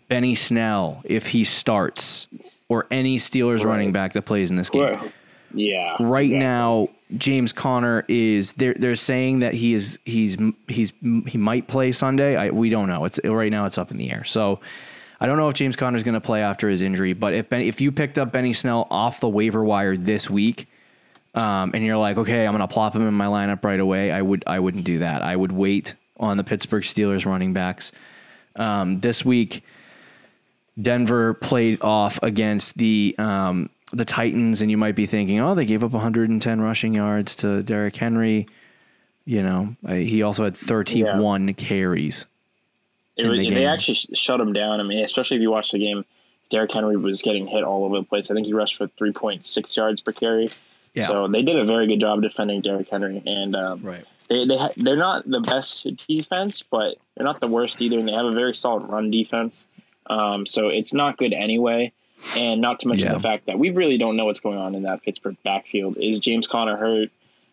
Benny 0.09 0.35
Snell 0.35 1.01
if 1.03 1.25
he 1.25 1.43
starts, 1.43 2.27
or 2.69 2.85
any 2.91 3.17
Steelers 3.17 3.65
running 3.65 3.93
back 3.93 4.13
that 4.13 4.21
plays 4.21 4.51
in 4.51 4.57
this 4.57 4.69
game. 4.69 5.11
Yeah. 5.55 5.97
right 6.01 6.25
exactly. 6.25 6.37
now 6.37 6.89
James 7.17 7.51
Conner 7.51 8.05
is 8.07 8.53
they're 8.53 8.75
they're 8.75 8.93
saying 8.93 9.39
that 9.39 9.55
he 9.55 9.73
is 9.73 9.97
he's 10.05 10.37
he's 10.67 10.93
he 11.25 11.37
might 11.39 11.67
play 11.67 11.91
Sunday. 11.93 12.35
I 12.35 12.51
we 12.51 12.69
don't 12.69 12.87
know. 12.87 13.05
It's 13.05 13.19
right 13.23 13.51
now 13.51 13.65
it's 13.65 13.79
up 13.79 13.89
in 13.89 13.97
the 13.97 14.11
air. 14.11 14.23
So 14.23 14.59
I 15.19 15.25
don't 15.25 15.37
know 15.37 15.47
if 15.47 15.55
James 15.55 15.75
Conner 15.75 15.97
is 15.97 16.03
going 16.03 16.13
to 16.13 16.21
play 16.21 16.43
after 16.43 16.69
his 16.69 16.81
injury, 16.83 17.13
but 17.13 17.33
if 17.33 17.49
ben, 17.49 17.61
if 17.61 17.81
you 17.81 17.91
picked 17.91 18.19
up 18.19 18.31
Benny 18.31 18.53
Snell 18.53 18.85
off 18.91 19.19
the 19.19 19.29
waiver 19.29 19.63
wire 19.63 19.97
this 19.97 20.29
week, 20.29 20.67
um, 21.35 21.71
and 21.73 21.83
you're 21.83 21.97
like, 21.97 22.17
okay, 22.17 22.45
I'm 22.45 22.53
going 22.53 22.67
to 22.67 22.71
plop 22.71 22.95
him 22.95 23.07
in 23.07 23.13
my 23.13 23.25
lineup 23.25 23.63
right 23.63 23.79
away, 23.79 24.11
I 24.11 24.21
would 24.21 24.43
I 24.47 24.59
wouldn't 24.59 24.83
do 24.83 24.99
that. 24.99 25.21
I 25.21 25.35
would 25.35 25.51
wait 25.51 25.95
on 26.17 26.37
the 26.37 26.43
Pittsburgh 26.43 26.83
Steelers 26.83 27.25
running 27.25 27.53
backs. 27.53 27.91
Um, 28.55 28.99
this 28.99 29.25
week, 29.25 29.63
Denver 30.79 31.33
played 31.33 31.81
off 31.81 32.19
against 32.21 32.77
the 32.77 33.15
um, 33.17 33.69
the 33.91 34.05
Titans, 34.05 34.61
and 34.61 34.69
you 34.69 34.77
might 34.77 34.95
be 34.95 35.05
thinking, 35.05 35.39
oh, 35.39 35.55
they 35.55 35.65
gave 35.65 35.83
up 35.83 35.91
110 35.91 36.61
rushing 36.61 36.95
yards 36.95 37.35
to 37.37 37.63
Derrick 37.63 37.95
Henry. 37.95 38.47
You 39.25 39.41
know, 39.41 39.75
he 39.87 40.21
also 40.21 40.43
had 40.43 40.57
31 40.57 41.53
carries. 41.53 42.25
It 43.15 43.23
the 43.29 43.49
they 43.49 43.65
actually 43.65 43.95
shut 44.15 44.39
him 44.39 44.53
down. 44.53 44.79
I 44.79 44.83
mean, 44.83 45.03
especially 45.03 45.37
if 45.37 45.41
you 45.41 45.51
watch 45.51 45.71
the 45.71 45.79
game, 45.79 46.03
Derrick 46.49 46.73
Henry 46.73 46.97
was 46.97 47.21
getting 47.21 47.47
hit 47.47 47.63
all 47.63 47.85
over 47.85 47.97
the 47.97 48.03
place. 48.03 48.29
I 48.29 48.33
think 48.33 48.47
he 48.47 48.53
rushed 48.53 48.77
for 48.77 48.87
3.6 48.87 49.77
yards 49.77 50.01
per 50.01 50.11
carry. 50.11 50.49
Yeah. 50.93 51.07
So 51.07 51.27
they 51.27 51.41
did 51.41 51.55
a 51.57 51.65
very 51.65 51.87
good 51.87 51.99
job 51.99 52.21
defending 52.21 52.61
Derrick 52.61 52.89
Henry, 52.89 53.21
and 53.25 53.55
um, 53.55 53.81
Right. 53.81 54.05
they 54.29 54.45
they 54.45 54.57
ha- 54.57 54.69
they're 54.77 54.95
not 54.97 55.27
the 55.29 55.39
best 55.39 55.87
defense, 56.07 56.63
but 56.69 56.97
they're 57.15 57.25
not 57.25 57.39
the 57.39 57.47
worst 57.47 57.81
either, 57.81 57.97
and 57.99 58.07
they 58.07 58.11
have 58.13 58.25
a 58.25 58.31
very 58.31 58.53
solid 58.53 58.83
run 58.89 59.09
defense. 59.11 59.65
Um, 60.07 60.45
so 60.45 60.69
it's 60.69 60.93
not 60.93 61.17
good 61.17 61.33
anyway, 61.33 61.91
and 62.37 62.61
not 62.61 62.79
to 62.81 62.87
mention 62.87 63.07
Yeah. 63.07 63.13
the 63.15 63.21
fact 63.21 63.45
that 63.47 63.57
we 63.57 63.69
really 63.71 63.97
don't 63.97 64.15
know 64.17 64.25
what's 64.25 64.39
going 64.39 64.57
on 64.57 64.75
in 64.75 64.83
that 64.83 65.01
Pittsburgh 65.01 65.37
backfield. 65.43 65.97
Is 65.97 66.19
James 66.19 66.47
Conner 66.47 66.75
hurt? 66.77 67.09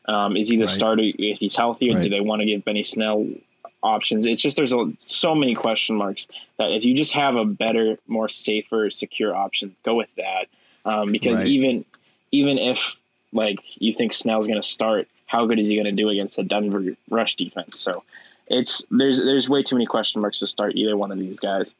Um, 0.07 0.37
is 0.37 0.49
he 0.49 0.57
the 0.57 0.65
Right. 0.65 0.71
starter 0.71 1.03
if 1.05 1.39
he's 1.39 1.57
healthy, 1.57 1.91
or 1.91 1.95
Right. 1.95 2.03
do 2.03 2.09
they 2.11 2.21
want 2.21 2.41
to 2.41 2.47
give 2.47 2.65
Benny 2.65 2.83
Snell 2.83 3.27
options? 3.83 4.27
It's 4.27 4.43
just 4.43 4.57
there's 4.57 4.73
a, 4.73 4.93
so 4.99 5.35
many 5.35 5.55
question 5.55 5.97
marks 5.97 6.27
that 6.59 6.73
if 6.73 6.85
you 6.85 6.95
just 6.95 7.13
have 7.13 7.37
a 7.37 7.45
better, 7.45 7.99
more 8.07 8.29
safer, 8.29 8.91
secure 8.91 9.35
option, 9.35 9.75
go 9.85 9.95
with 9.95 10.09
that. 10.17 10.49
Um, 10.85 11.13
because 11.13 11.45
even 11.45 11.85
even 12.33 12.59
if 12.59 12.95
like 13.33 13.59
you 13.81 13.93
think 13.93 14.13
Snell's 14.13 14.47
going 14.47 14.61
to 14.61 14.67
start, 14.67 15.09
how 15.27 15.47
good 15.47 15.59
is 15.59 15.69
he 15.69 15.75
going 15.75 15.85
to 15.87 15.93
do 15.93 16.09
against 16.09 16.39
a 16.39 16.43
Denver 16.43 16.85
rush 17.09 17.37
defense? 17.37 17.79
So 17.79 18.03
it's 18.49 18.85
there's 18.91 19.19
there's 19.19 19.49
way 19.49 19.63
too 19.63 19.77
many 19.77 19.87
question 19.87 20.21
marks 20.21 20.41
to 20.41 20.47
start 20.47 20.75
either 20.77 20.97
one 20.97 21.13
of 21.13 21.19
these 21.19 21.39
guys 21.41 21.75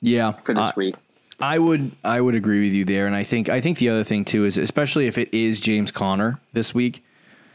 Yeah. 0.00 0.32
for 0.44 0.54
this 0.54 0.66
I- 0.66 0.72
week. 0.76 0.94
I 1.40 1.58
would 1.58 1.90
I 2.04 2.20
would 2.20 2.36
agree 2.36 2.60
with 2.64 2.72
you 2.74 2.84
there, 2.84 3.08
and 3.08 3.16
I 3.16 3.24
think 3.24 3.48
I 3.48 3.60
think 3.60 3.78
the 3.78 3.88
other 3.88 4.04
thing 4.04 4.24
too 4.24 4.44
is 4.44 4.56
especially 4.56 5.08
if 5.08 5.18
it 5.18 5.34
is 5.34 5.58
James 5.58 5.90
Conner 5.90 6.38
this 6.52 6.72
week, 6.72 7.02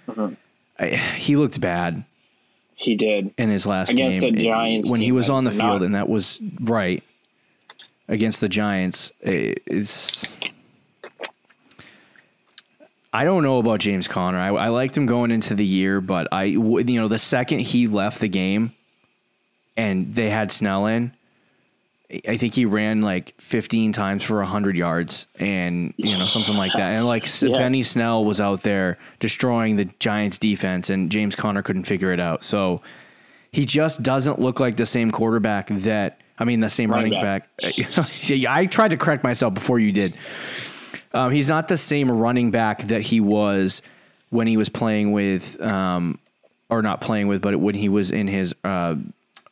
Mm-hmm. 0.09 0.33
I, 0.77 0.87
he 0.97 1.37
looked 1.37 1.61
bad 1.61 2.03
He 2.75 2.95
did. 2.95 3.33
in 3.37 3.49
his 3.49 3.65
last 3.65 3.91
Against 3.91 4.19
game 4.19 4.35
the 4.35 4.43
Giants 4.43 4.89
when 4.91 4.99
he 4.99 5.13
was 5.13 5.29
on 5.29 5.45
the 5.45 5.51
field, 5.51 5.79
not- 5.79 5.81
and 5.83 5.95
that 5.95 6.09
was 6.09 6.41
right 6.59 7.01
against 8.09 8.41
the 8.41 8.49
Giants. 8.49 9.13
It- 9.21 9.63
It's 9.65 10.27
I 13.11 13.23
don't 13.23 13.43
know 13.43 13.57
about 13.57 13.79
James 13.79 14.07
Conner. 14.07 14.37
I, 14.39 14.49
I 14.49 14.67
liked 14.67 14.95
him 14.95 15.05
going 15.05 15.31
into 15.31 15.55
the 15.55 15.65
year, 15.65 15.99
but 15.99 16.27
I 16.31 16.43
you 16.43 16.83
know 17.01 17.07
the 17.07 17.19
second 17.19 17.59
he 17.59 17.87
left 17.87 18.19
the 18.19 18.27
game 18.27 18.73
and 19.75 20.13
they 20.13 20.29
had 20.29 20.51
Snell 20.51 20.85
in, 20.87 21.13
I 22.27 22.37
think 22.37 22.55
he 22.55 22.65
ran 22.65 23.01
like 23.01 23.35
15 23.39 23.93
times 23.93 24.23
for 24.23 24.37
100 24.37 24.75
yards 24.75 25.27
and, 25.35 25.93
you 25.95 26.17
know, 26.17 26.25
something 26.25 26.55
like 26.55 26.73
that. 26.73 26.91
And 26.91 27.05
like 27.05 27.27
Yeah. 27.41 27.57
Benny 27.57 27.83
Snell 27.83 28.25
was 28.25 28.41
out 28.41 28.63
there 28.63 28.97
destroying 29.19 29.75
the 29.75 29.85
Giants 29.99 30.39
defense 30.39 30.89
and 30.89 31.11
James 31.11 31.35
Conner 31.35 31.61
couldn't 31.61 31.83
figure 31.83 32.11
it 32.11 32.19
out. 32.19 32.41
So 32.41 32.81
he 33.51 33.63
just 33.65 34.01
doesn't 34.01 34.39
look 34.39 34.59
like 34.59 34.75
the 34.75 34.87
same 34.87 35.11
quarterback 35.11 35.67
that, 35.67 36.21
I 36.39 36.45
mean, 36.45 36.61
the 36.61 36.69
same 36.69 36.89
running, 36.89 37.13
Running 37.13 37.41
back. 37.61 38.09
See, 38.09 38.47
I 38.49 38.65
tried 38.65 38.89
to 38.89 38.97
correct 38.97 39.23
myself 39.23 39.53
before 39.53 39.77
you 39.77 39.91
did. 39.91 40.15
Um, 41.13 41.31
he's 41.31 41.49
not 41.49 41.67
the 41.67 41.77
same 41.77 42.11
running 42.11 42.51
back 42.51 42.83
that 42.83 43.01
he 43.01 43.19
was 43.19 43.81
when 44.29 44.45
he 44.47 44.57
was 44.57 44.69
playing 44.69 45.11
with, 45.11 45.59
um, 45.61 46.19
or 46.69 46.81
not 46.81 47.01
playing 47.01 47.27
with, 47.27 47.41
but 47.41 47.59
when 47.59 47.73
he 47.75 47.89
was 47.89 48.11
in 48.11 48.27
his 48.27 48.53
uh, 48.63 48.95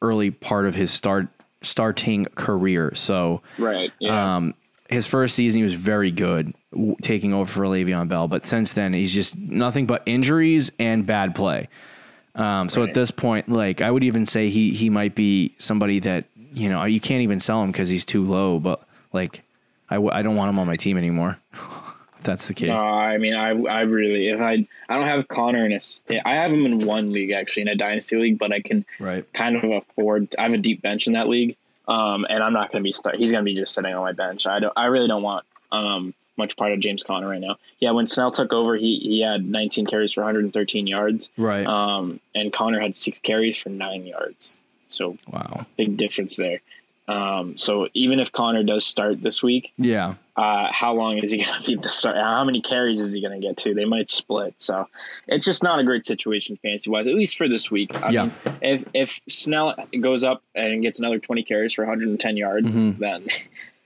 early 0.02 0.30
part 0.32 0.66
of 0.68 0.76
his 0.76 0.92
start 0.92 1.28
starting 1.64 2.26
career. 2.36 2.94
So, 2.94 3.42
Right. 3.58 3.92
Yeah. 4.00 4.36
um, 4.38 4.54
his 4.90 5.06
first 5.08 5.36
season 5.36 5.60
he 5.60 5.64
was 5.64 5.74
very 5.74 6.12
good, 6.12 6.54
w- 6.72 6.96
taking 7.02 7.34
over 7.34 7.52
for 7.52 7.62
Le'Veon 7.66 8.08
Bell. 8.08 8.28
But 8.28 8.46
since 8.46 8.74
then, 8.74 8.94
he's 8.94 9.14
just 9.14 9.36
nothing 9.38 9.86
but 9.88 10.04
injuries 10.06 10.72
and 10.80 11.06
bad 11.06 11.34
play. 11.36 11.68
Um, 12.36 12.70
so 12.70 12.84
at 12.84 12.94
this 12.94 13.10
point, 13.10 13.50
like 13.50 13.82
I 13.82 13.90
would 13.90 14.04
even 14.04 14.28
say 14.28 14.50
he 14.50 14.72
he 14.72 14.92
might 14.92 15.16
be 15.16 15.56
somebody 15.58 16.00
that 16.02 16.26
you 16.54 16.70
know 16.70 16.84
you 16.84 17.00
can't 17.00 17.24
even 17.24 17.40
sell 17.40 17.64
him 17.64 17.72
because 17.72 17.90
he's 17.90 18.06
too 18.06 18.24
low. 18.24 18.60
But 18.60 18.82
like 19.12 19.42
I, 19.90 19.96
w- 19.96 20.12
I 20.14 20.22
don't 20.22 20.36
want 20.36 20.50
him 20.50 20.60
on 20.60 20.68
my 20.68 20.76
team 20.76 20.98
anymore. 20.98 21.38
if 21.54 21.60
that's 22.24 22.48
the 22.48 22.54
case. 22.54 22.70
No, 22.70 22.76
I 22.84 23.18
mean, 23.18 23.34
I, 23.34 23.50
I 23.50 23.82
really, 23.82 24.30
if 24.30 24.40
I, 24.42 24.68
I 24.90 24.96
don't 24.98 25.08
have 25.08 25.28
Conner 25.28 25.66
in 25.66 25.72
a, 25.72 25.80
I 26.28 26.36
have 26.36 26.52
him 26.52 26.66
in 26.66 26.80
one 26.80 27.12
league 27.12 27.32
actually 27.32 27.64
in 27.64 27.68
a 27.70 27.76
dynasty 27.76 28.18
league, 28.18 28.38
but 28.40 28.52
I 28.52 28.62
can 28.62 28.86
Right. 29.00 29.26
kind 29.34 29.56
of 29.56 29.64
afford. 29.72 30.36
I 30.38 30.44
have 30.44 30.54
a 30.54 30.58
deep 30.58 30.82
bench 30.82 31.08
in 31.08 31.14
that 31.14 31.28
league, 31.30 31.56
um, 31.88 32.26
and 32.30 32.44
I'm 32.44 32.54
not 32.54 32.72
going 32.72 32.82
to 32.82 32.88
be 32.88 32.92
start. 32.92 33.16
He's 33.16 33.32
going 33.32 33.44
to 33.44 33.50
be 33.50 33.56
just 33.56 33.74
sitting 33.74 33.94
on 33.94 34.02
my 34.02 34.12
bench. 34.14 34.46
I 34.48 34.60
don't. 34.60 34.74
I 34.76 34.86
really 34.86 35.08
don't 35.08 35.24
want 35.24 35.46
um 35.72 36.14
much 36.38 36.56
part 36.56 36.72
of 36.72 36.80
James 36.80 37.02
Conner 37.02 37.28
right 37.28 37.42
now. 37.42 37.56
Yeah, 37.80 37.92
when 37.92 38.06
Snell 38.08 38.32
took 38.32 38.54
over, 38.54 38.76
he 38.76 39.00
he 39.00 39.22
had 39.22 39.44
19 39.44 39.86
carries 39.88 40.14
for 40.14 40.22
113 40.22 40.86
yards, 40.86 41.30
Right. 41.38 41.66
um, 41.66 42.20
and 42.36 42.52
Conner 42.54 42.80
had 42.80 42.96
six 42.96 43.18
carries 43.20 43.58
for 43.58 43.70
nine 43.70 44.06
yards. 44.06 44.60
So 44.90 45.18
wow. 45.32 45.66
big 45.78 45.98
difference 45.98 46.36
there. 46.36 46.62
Um, 47.08 47.58
so 47.58 47.88
even 47.94 48.20
if 48.20 48.32
Conner 48.34 48.64
does 48.64 48.86
start 48.86 49.22
this 49.22 49.42
week, 49.42 49.72
Yeah. 49.78 50.16
uh, 50.36 50.68
how 50.72 50.94
long 50.94 51.18
is 51.20 51.32
he 51.32 51.38
going 51.44 51.62
to 51.64 51.66
be 51.66 51.76
the 51.76 51.88
start? 51.90 52.18
How 52.18 52.44
many 52.44 52.62
carries 52.62 53.00
is 53.00 53.14
he 53.14 53.22
going 53.22 53.40
to 53.40 53.48
get 53.48 53.56
to? 53.58 53.74
They 53.74 53.86
might 53.86 54.10
split. 54.12 54.56
So 54.58 54.88
it's 55.28 55.46
just 55.46 55.64
not 55.64 55.80
a 55.80 55.84
great 55.86 56.06
situation 56.06 56.58
fantasy 56.62 56.90
wise, 56.90 57.08
at 57.08 57.14
least 57.14 57.38
for 57.38 57.48
this 57.48 57.72
week. 57.72 57.92
I 58.04 58.10
Yeah. 58.12 58.24
mean, 58.24 58.32
if 58.62 58.84
if 58.94 59.20
Snell 59.30 59.76
goes 60.02 60.24
up 60.26 60.44
and 60.54 60.82
gets 60.82 61.00
another 61.00 61.18
20 61.20 61.44
carries 61.44 61.74
for 61.74 61.84
110 61.86 62.36
yards, 62.38 62.68
Mhm. 62.68 62.98
then 62.98 63.28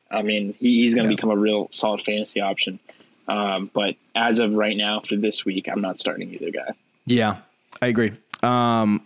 I 0.10 0.24
mean 0.24 0.56
he, 0.60 0.82
he's 0.82 0.96
going 0.96 1.06
to 1.08 1.12
Yeah. 1.12 1.16
become 1.16 1.30
a 1.30 1.38
real 1.38 1.68
solid 1.72 2.02
fantasy 2.02 2.42
option. 2.42 2.80
Um, 3.28 3.70
but 3.74 3.96
as 4.16 4.40
of 4.40 4.56
right 4.56 4.76
now, 4.76 5.02
for 5.02 5.16
this 5.16 5.46
week, 5.46 5.70
I'm 5.72 5.80
not 5.82 6.00
starting 6.00 6.34
either 6.34 6.50
guy. 6.50 6.72
Yeah, 7.06 7.38
I 7.82 7.88
agree. 7.88 8.12
Um, 8.42 9.06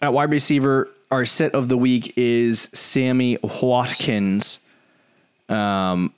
at 0.00 0.12
wide 0.12 0.30
receiver, 0.30 0.88
our 1.12 1.24
set 1.26 1.54
of 1.54 1.68
the 1.68 1.76
week 1.76 2.14
is 2.16 2.68
Sammy 2.72 3.36
Watkins. 3.42 4.58
Um, 5.48 6.12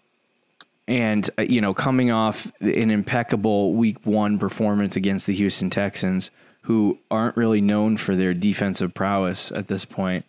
and 0.86 1.28
uh, 1.36 1.42
you 1.42 1.60
know, 1.60 1.74
coming 1.74 2.10
off 2.10 2.52
an 2.60 2.90
impeccable 2.90 3.72
Week 3.74 3.98
One 4.04 4.38
performance 4.38 4.96
against 4.96 5.26
the 5.26 5.34
Houston 5.34 5.68
Texans, 5.68 6.30
who 6.62 6.98
aren't 7.10 7.36
really 7.36 7.60
known 7.60 7.96
for 7.96 8.14
their 8.14 8.32
defensive 8.34 8.94
prowess 8.94 9.50
at 9.50 9.66
this 9.66 9.84
point, 9.84 10.24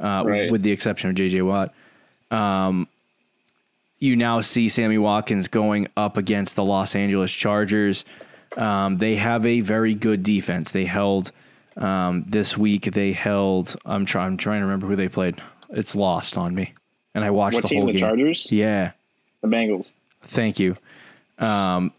uh, 0.00 0.24
Right. 0.26 0.50
with 0.50 0.62
the 0.62 0.72
exception 0.72 1.08
of 1.10 1.16
J.J. 1.16 1.42
Watt. 1.42 1.72
Um, 2.30 2.88
you 4.00 4.16
now 4.16 4.40
see 4.40 4.68
Sammy 4.68 4.98
Watkins 4.98 5.46
going 5.46 5.86
up 5.96 6.16
against 6.16 6.56
the 6.56 6.64
Los 6.64 6.96
Angeles 6.96 7.32
Chargers. 7.32 8.04
Um, 8.56 8.98
they 8.98 9.14
have 9.14 9.46
a 9.46 9.60
very 9.60 9.94
good 9.94 10.24
defense. 10.24 10.72
They 10.72 10.86
held 10.86 11.30
um, 11.76 12.24
this 12.26 12.56
week. 12.56 12.84
They 12.92 13.12
held. 13.12 13.76
I'm 13.84 14.04
trying. 14.06 14.26
I'm 14.28 14.36
trying 14.36 14.60
to 14.60 14.66
remember 14.66 14.86
who 14.86 14.96
they 14.96 15.08
played. 15.08 15.40
It's 15.70 15.96
lost 15.96 16.36
on 16.36 16.54
me, 16.54 16.72
and 17.14 17.24
I 17.24 17.30
watched 17.30 17.54
What 17.54 17.62
the 17.64 17.68
team? 17.68 17.78
whole 17.80 17.86
The 17.86 17.92
game. 17.92 18.00
Chargers? 18.00 18.46
Yeah. 18.50 18.92
The 19.40 19.48
Bengals. 19.48 19.94
Thank 20.22 20.58
you. 20.60 20.76
Um, 21.38 21.92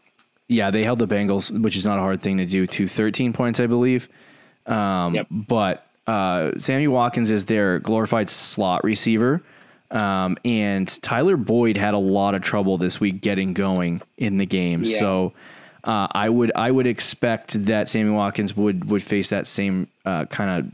yeah, 0.48 0.72
they 0.72 0.84
held 0.84 1.00
the 1.00 1.08
Bengals, 1.08 1.52
which 1.62 1.76
is 1.76 1.86
not 1.86 1.98
a 1.98 2.02
hard 2.02 2.22
thing 2.22 2.38
to 2.38 2.46
do, 2.46 2.66
to 2.66 2.88
13 2.88 3.34
points, 3.34 3.60
I 3.60 3.68
believe. 3.68 4.08
Um, 4.66 5.16
Yep. 5.16 5.28
But 5.32 5.88
uh, 6.08 6.52
Sammy 6.58 6.88
Watkins 6.88 7.32
is 7.32 7.46
their 7.46 7.80
glorified 7.80 8.30
slot 8.30 8.84
receiver. 8.84 9.42
Um, 9.92 10.38
and 10.46 10.88
Tyler 11.02 11.38
Boyd 11.38 11.78
had 11.78 11.94
a 11.94 11.98
lot 12.00 12.34
of 12.36 12.42
trouble 12.42 12.78
this 12.78 13.00
week 13.00 13.22
getting 13.22 13.54
going 13.54 14.02
in 14.18 14.38
the 14.38 14.46
game. 14.46 14.84
Yeah. 14.84 15.00
So 15.00 15.34
uh, 15.84 16.08
I 16.12 16.30
would 16.30 16.52
I 16.56 16.72
would 16.72 16.88
expect 16.88 17.66
that 17.66 17.90
Sammy 17.90 18.12
Watkins 18.12 18.56
would 18.56 18.90
would 18.90 19.04
face 19.04 19.30
that 19.30 19.48
same 19.48 19.88
uh, 20.06 20.26
kind 20.26 20.50
of 20.66 20.72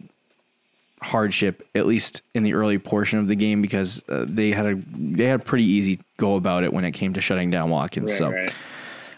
hardship 1.01 1.65
at 1.75 1.85
least 1.87 2.21
in 2.33 2.43
the 2.43 2.53
early 2.53 2.77
portion 2.77 3.19
of 3.19 3.27
the 3.27 3.35
game 3.35 3.61
because 3.61 4.03
uh, 4.09 4.25
they 4.27 4.51
had 4.51 4.65
a 4.65 4.75
they 4.93 5.25
had 5.25 5.41
a 5.41 5.43
pretty 5.43 5.63
easy 5.63 5.99
go 6.17 6.35
about 6.35 6.63
it 6.63 6.73
when 6.73 6.83
it 6.83 6.91
came 6.91 7.13
to 7.13 7.21
shutting 7.21 7.49
down 7.49 7.69
Watkins. 7.69 8.11
Right, 8.11 8.17
so 8.17 8.29
right. 8.31 8.53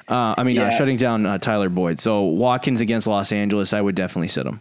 uh, 0.08 0.36
I 0.38 0.44
mean, 0.44 0.58
uh, 0.60 0.70
shutting 0.70 0.98
down 0.98 1.26
uh, 1.26 1.38
Tyler 1.38 1.70
Boyd. 1.70 2.00
So 2.00 2.22
Watkins 2.24 2.82
against 2.82 3.08
Los 3.08 3.32
Angeles, 3.32 3.74
I 3.74 3.82
would 3.82 3.96
definitely 3.96 4.28
sit 4.30 4.46
him. 4.46 4.60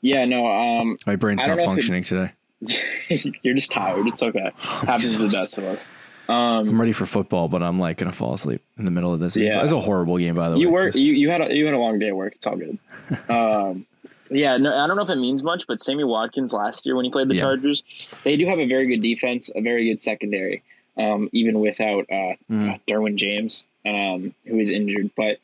Yeah, 0.00 0.26
no, 0.26 0.46
um, 0.46 0.98
My 1.06 1.16
brain's 1.16 1.46
not 1.46 1.54
if 1.54 1.60
it- 1.60 1.64
functioning 1.64 2.02
today. 2.02 2.32
you're 3.42 3.54
just 3.54 3.70
tired. 3.70 4.06
It's 4.06 4.22
okay. 4.22 4.50
Happens 4.58 5.16
to 5.16 5.22
the 5.22 5.28
best 5.28 5.58
of 5.58 5.64
us. 5.64 5.84
Um, 6.28 6.68
I'm 6.70 6.80
ready 6.80 6.92
for 6.92 7.04
football, 7.06 7.48
but 7.48 7.62
I'm 7.62 7.78
like 7.78 7.98
gonna 7.98 8.12
fall 8.12 8.32
asleep 8.34 8.62
in 8.78 8.84
the 8.86 8.90
middle 8.90 9.12
of 9.12 9.20
this. 9.20 9.36
Yeah. 9.36 9.62
it's 9.62 9.72
a 9.72 9.80
horrible 9.80 10.16
game, 10.18 10.34
by 10.34 10.48
the 10.48 10.56
you 10.56 10.68
way. 10.68 10.72
work. 10.72 10.84
Just- 10.86 10.98
You, 10.98 11.12
you 11.12 11.30
had 11.30 11.40
a, 11.42 11.54
you 11.54 11.66
had 11.66 11.74
a 11.74 11.78
long 11.78 11.98
day 11.98 12.08
at 12.08 12.16
work. 12.16 12.34
It's 12.36 12.46
all 12.46 12.56
good. 12.56 12.78
um, 13.28 13.86
yeah, 14.30 14.56
no, 14.56 14.74
I 14.76 14.86
don't 14.86 14.96
know 14.96 15.02
if 15.02 15.10
it 15.10 15.16
means 15.16 15.42
much, 15.42 15.66
but 15.66 15.80
Sammy 15.80 16.02
Watkins 16.04 16.52
last 16.52 16.86
year 16.86 16.96
when 16.96 17.04
he 17.04 17.10
played 17.10 17.28
the 17.28 17.34
Yeah. 17.34 17.42
Chargers, 17.42 17.82
they 18.24 18.36
do 18.36 18.46
have 18.46 18.58
a 18.58 18.66
very 18.66 18.86
good 18.86 19.02
defense, 19.02 19.50
a 19.54 19.60
very 19.60 19.84
good 19.90 20.00
secondary, 20.00 20.62
um, 20.96 21.28
even 21.32 21.60
without 21.60 22.06
uh, 22.10 22.34
Mm. 22.50 22.74
uh, 22.74 22.78
Derwin 22.88 23.16
James, 23.16 23.66
um, 23.84 24.34
who 24.46 24.58
is 24.58 24.70
injured. 24.70 25.10
But 25.14 25.38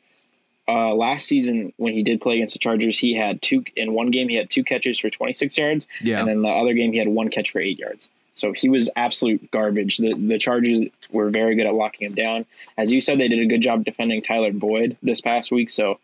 uh, 0.67 0.95
last 0.95 1.27
season 1.27 1.73
when 1.77 1.93
he 1.93 2.01
did 2.01 2.21
play 2.21 2.35
against 2.37 2.53
the 2.53 2.59
Chargers, 2.59 2.97
he 2.97 3.13
had 3.13 3.39
two 3.41 3.63
in 3.75 3.93
one 3.93 4.09
game. 4.09 4.29
He 4.29 4.35
had 4.35 4.49
two 4.49 4.63
catches 4.63 4.99
for 4.99 5.11
26 5.11 5.57
yards, 5.57 5.87
yeah, 6.01 6.19
and 6.19 6.27
then 6.27 6.41
the 6.41 6.49
other 6.49 6.73
game 6.73 6.91
he 6.91 6.97
had 6.97 7.07
one 7.07 7.29
catch 7.29 7.51
for 7.51 7.59
eight 7.61 7.77
yards. 7.77 8.09
So 8.33 8.53
he 8.53 8.69
was 8.69 8.89
absolute 8.95 9.51
garbage. 9.51 9.97
The 9.97 10.13
the 10.13 10.37
Chargers 10.37 10.85
were 11.11 11.29
very 11.29 11.55
good 11.55 11.67
at 11.67 11.73
locking 11.73 12.07
him 12.07 12.15
down. 12.15 12.45
As 12.77 12.91
you 12.91 13.01
said, 13.01 13.19
they 13.19 13.27
did 13.27 13.39
a 13.39 13.45
good 13.45 13.61
job 13.61 13.83
defending 13.83 14.21
Tyler 14.21 14.51
Boyd 14.51 14.97
this 15.03 15.21
past 15.21 15.51
week. 15.51 15.69
So 15.69 15.99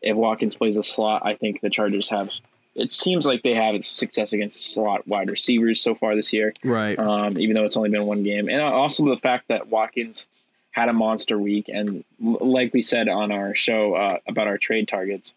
if 0.00 0.16
Watkins 0.16 0.56
plays 0.56 0.76
a 0.76 0.82
slot, 0.82 1.22
I 1.24 1.34
think 1.34 1.60
the 1.60 1.70
Chargers 1.70 2.08
have. 2.08 2.30
It 2.74 2.90
seems 2.90 3.26
like 3.26 3.42
they 3.42 3.54
have 3.54 3.84
success 3.84 4.32
against 4.32 4.72
slot 4.72 5.06
wide 5.06 5.28
receivers 5.28 5.82
so 5.82 5.94
far 5.94 6.16
this 6.16 6.32
year, 6.32 6.54
right. 6.64 6.98
um, 6.98 7.38
even 7.38 7.54
though 7.54 7.64
it's 7.64 7.76
only 7.76 7.90
been 7.90 8.06
one 8.06 8.22
game. 8.22 8.48
And 8.48 8.62
also 8.62 9.04
the 9.10 9.18
fact 9.18 9.48
that 9.48 9.68
Watkins 9.68 10.26
had 10.70 10.88
a 10.88 10.92
monster 10.94 11.38
week, 11.38 11.68
and 11.68 12.02
like 12.18 12.72
we 12.72 12.80
said 12.80 13.08
on 13.08 13.30
our 13.30 13.54
show 13.54 13.94
uh, 13.94 14.18
about 14.26 14.46
our 14.46 14.56
trade 14.56 14.88
targets, 14.88 15.34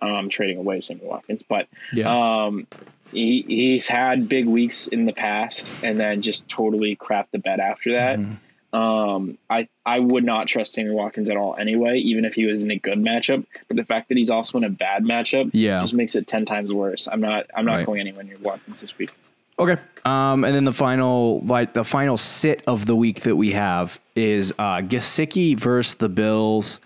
um, 0.00 0.30
trading 0.30 0.56
away 0.58 0.80
Sammy 0.80 1.02
Watkins, 1.02 1.42
but 1.42 1.68
yeah, 1.92 2.46
um, 2.46 2.66
he, 3.12 3.44
he's 3.46 3.86
had 3.88 4.28
big 4.28 4.46
weeks 4.46 4.86
in 4.88 5.06
the 5.06 5.12
past 5.12 5.70
and 5.82 5.98
then 5.98 6.22
just 6.22 6.48
totally 6.48 6.96
crapped 6.96 7.30
the 7.32 7.38
bed 7.38 7.60
after 7.60 7.92
that. 7.92 8.18
Mhm. 8.18 8.36
Um, 8.70 9.38
I, 9.48 9.66
I 9.86 9.98
would 9.98 10.24
not 10.24 10.46
trust 10.46 10.74
Sammy 10.74 10.90
Watkins 10.90 11.30
at 11.30 11.38
all 11.38 11.56
anyway, 11.58 11.98
even 12.00 12.26
if 12.26 12.34
he 12.34 12.44
was 12.44 12.62
in 12.62 12.70
a 12.70 12.76
good 12.76 12.98
matchup. 12.98 13.46
But 13.66 13.78
the 13.78 13.84
fact 13.84 14.08
that 14.08 14.18
he's 14.18 14.28
also 14.28 14.58
in 14.58 14.64
a 14.64 14.68
bad 14.70 15.04
matchup 15.04 15.50
yeah. 15.54 15.80
just 15.80 15.94
makes 15.94 16.14
it 16.14 16.26
ten 16.26 16.44
times 16.44 16.70
worse. 16.72 17.08
I'm 17.10 17.20
not 17.20 17.46
I'm 17.56 17.64
not 17.64 17.76
Right. 17.76 17.86
going 17.86 18.00
anywhere 18.00 18.24
near 18.24 18.36
Watkins 18.38 18.82
this 18.82 18.96
week. 18.98 19.10
Okay. 19.58 19.80
Um, 20.04 20.44
and 20.44 20.54
then 20.54 20.64
the 20.64 20.72
final, 20.72 21.40
like 21.40 21.72
the 21.72 21.82
final 21.82 22.16
sit 22.18 22.62
of 22.66 22.84
the 22.86 22.94
week 22.94 23.20
that 23.22 23.34
we 23.36 23.52
have 23.52 23.98
is 24.14 24.52
uh, 24.58 24.76
Gesicki 24.82 25.58
versus 25.58 25.94
the 25.94 26.08
Bills. 26.10 26.80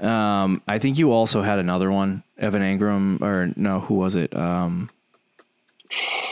Um, 0.00 0.60
I 0.66 0.78
think 0.78 0.98
you 0.98 1.12
also 1.12 1.42
had 1.42 1.58
another 1.58 1.92
one, 1.92 2.24
Evan 2.38 2.62
Engram, 2.62 3.22
or 3.22 3.52
no, 3.56 3.78
who 3.80 3.94
was 3.94 4.16
it? 4.16 4.34
Um, 4.34 4.90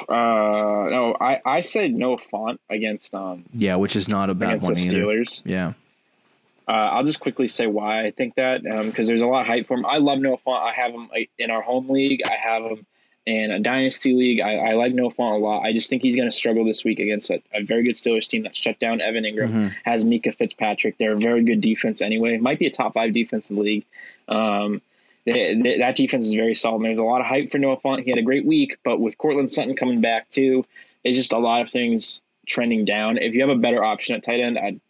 Uh, 0.09 0.89
no, 0.91 1.17
I, 1.21 1.41
I 1.45 1.61
said 1.61 1.93
Noah 1.95 2.17
Fant 2.17 2.59
against 2.69 3.15
um 3.15 3.45
yeah, 3.55 3.77
which 3.77 3.97
is 3.97 4.09
not 4.09 4.31
a 4.31 4.35
bad 4.35 4.49
against 4.49 4.67
one 4.67 4.75
the 4.75 4.81
either. 4.83 4.97
Steelers. 4.97 5.43
Yeah. 5.45 5.73
Uh, 6.69 6.89
I'll 6.91 7.03
just 7.05 7.21
quickly 7.21 7.49
say 7.49 7.67
why 7.67 8.07
I 8.07 8.13
think 8.13 8.37
that 8.37 8.65
Um, 8.67 8.87
because 8.87 9.09
there's 9.09 9.21
a 9.21 9.27
lot 9.27 9.43
of 9.43 9.47
hype 9.49 9.67
for 9.67 9.75
him. 9.77 9.85
I 9.87 9.99
love 9.99 10.19
Noah 10.21 10.39
Fant. 10.47 10.61
I 10.61 10.73
have 10.73 10.93
him 10.93 11.09
in 11.39 11.51
our 11.51 11.61
home 11.63 11.89
league. 11.91 12.23
I 12.25 12.35
have 12.37 12.63
him 12.63 12.87
in 13.27 13.51
a 13.51 13.59
dynasty 13.61 14.15
league. 14.15 14.41
I, 14.41 14.55
I 14.57 14.73
like 14.75 14.95
Noah 14.95 15.11
Fant 15.13 15.35
a 15.35 15.39
lot. 15.39 15.63
I 15.63 15.73
just 15.73 15.91
think 15.91 16.03
he's 16.03 16.17
going 16.17 16.29
to 16.29 16.35
struggle 16.37 16.65
this 16.65 16.85
week 16.85 16.99
against 17.01 17.31
a, 17.31 17.43
a 17.53 17.63
very 17.65 17.83
good 17.83 17.95
Steelers 17.95 18.29
team 18.29 18.45
that 18.45 18.55
shut 18.57 18.79
down 18.79 19.01
Evan 19.01 19.25
Engram. 19.25 19.49
Mhm. 19.53 19.75
Has 19.85 20.05
Minkah 20.05 20.35
Fitzpatrick. 20.35 20.99
They're 20.99 21.13
a 21.15 21.19
very 21.21 21.43
good 21.45 21.61
defense 21.61 22.01
anyway. 22.01 22.37
Might 22.39 22.59
be 22.61 22.67
a 22.67 22.71
top 22.71 22.95
five 22.95 23.13
defense 23.13 23.51
in 23.51 23.57
the 23.57 23.63
league. 23.63 23.85
Um, 24.29 24.81
they, 25.25 25.55
they- 25.61 25.79
that 25.79 25.97
defense 25.97 26.27
is 26.27 26.35
very 26.35 26.55
solid. 26.55 26.77
And 26.77 26.85
there's 26.87 26.99
a 26.99 27.05
lot 27.05 27.21
of 27.21 27.27
hype 27.27 27.51
for 27.51 27.59
Noah 27.59 27.77
Fant. 27.79 28.03
He 28.03 28.11
had 28.11 28.19
a 28.19 28.23
great 28.23 28.45
week, 28.45 28.77
but 28.85 28.99
with 29.01 29.17
Courtland 29.19 29.51
Sutton 29.53 29.77
coming 29.77 30.01
back 30.01 30.29
too, 30.31 30.65
it's 31.05 31.17
just 31.17 31.33
a 31.33 31.39
lot 31.39 31.63
of 31.63 31.71
things 31.71 32.23
trending 32.47 32.85
down. 32.85 33.19
If 33.19 33.35
you 33.35 33.41
have 33.41 33.51
a 33.51 33.57
better 33.61 33.83
option 33.85 34.15
at 34.15 34.23
tight 34.25 34.41
end, 34.41 34.59
I'd 34.59 34.81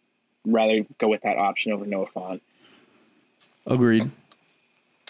rather 0.45 0.85
go 0.97 1.07
with 1.07 1.21
that 1.21 1.37
option 1.37 1.71
over 1.71 1.85
Noah 1.85 2.07
Fant. 2.15 2.41
Agreed. 3.65 4.09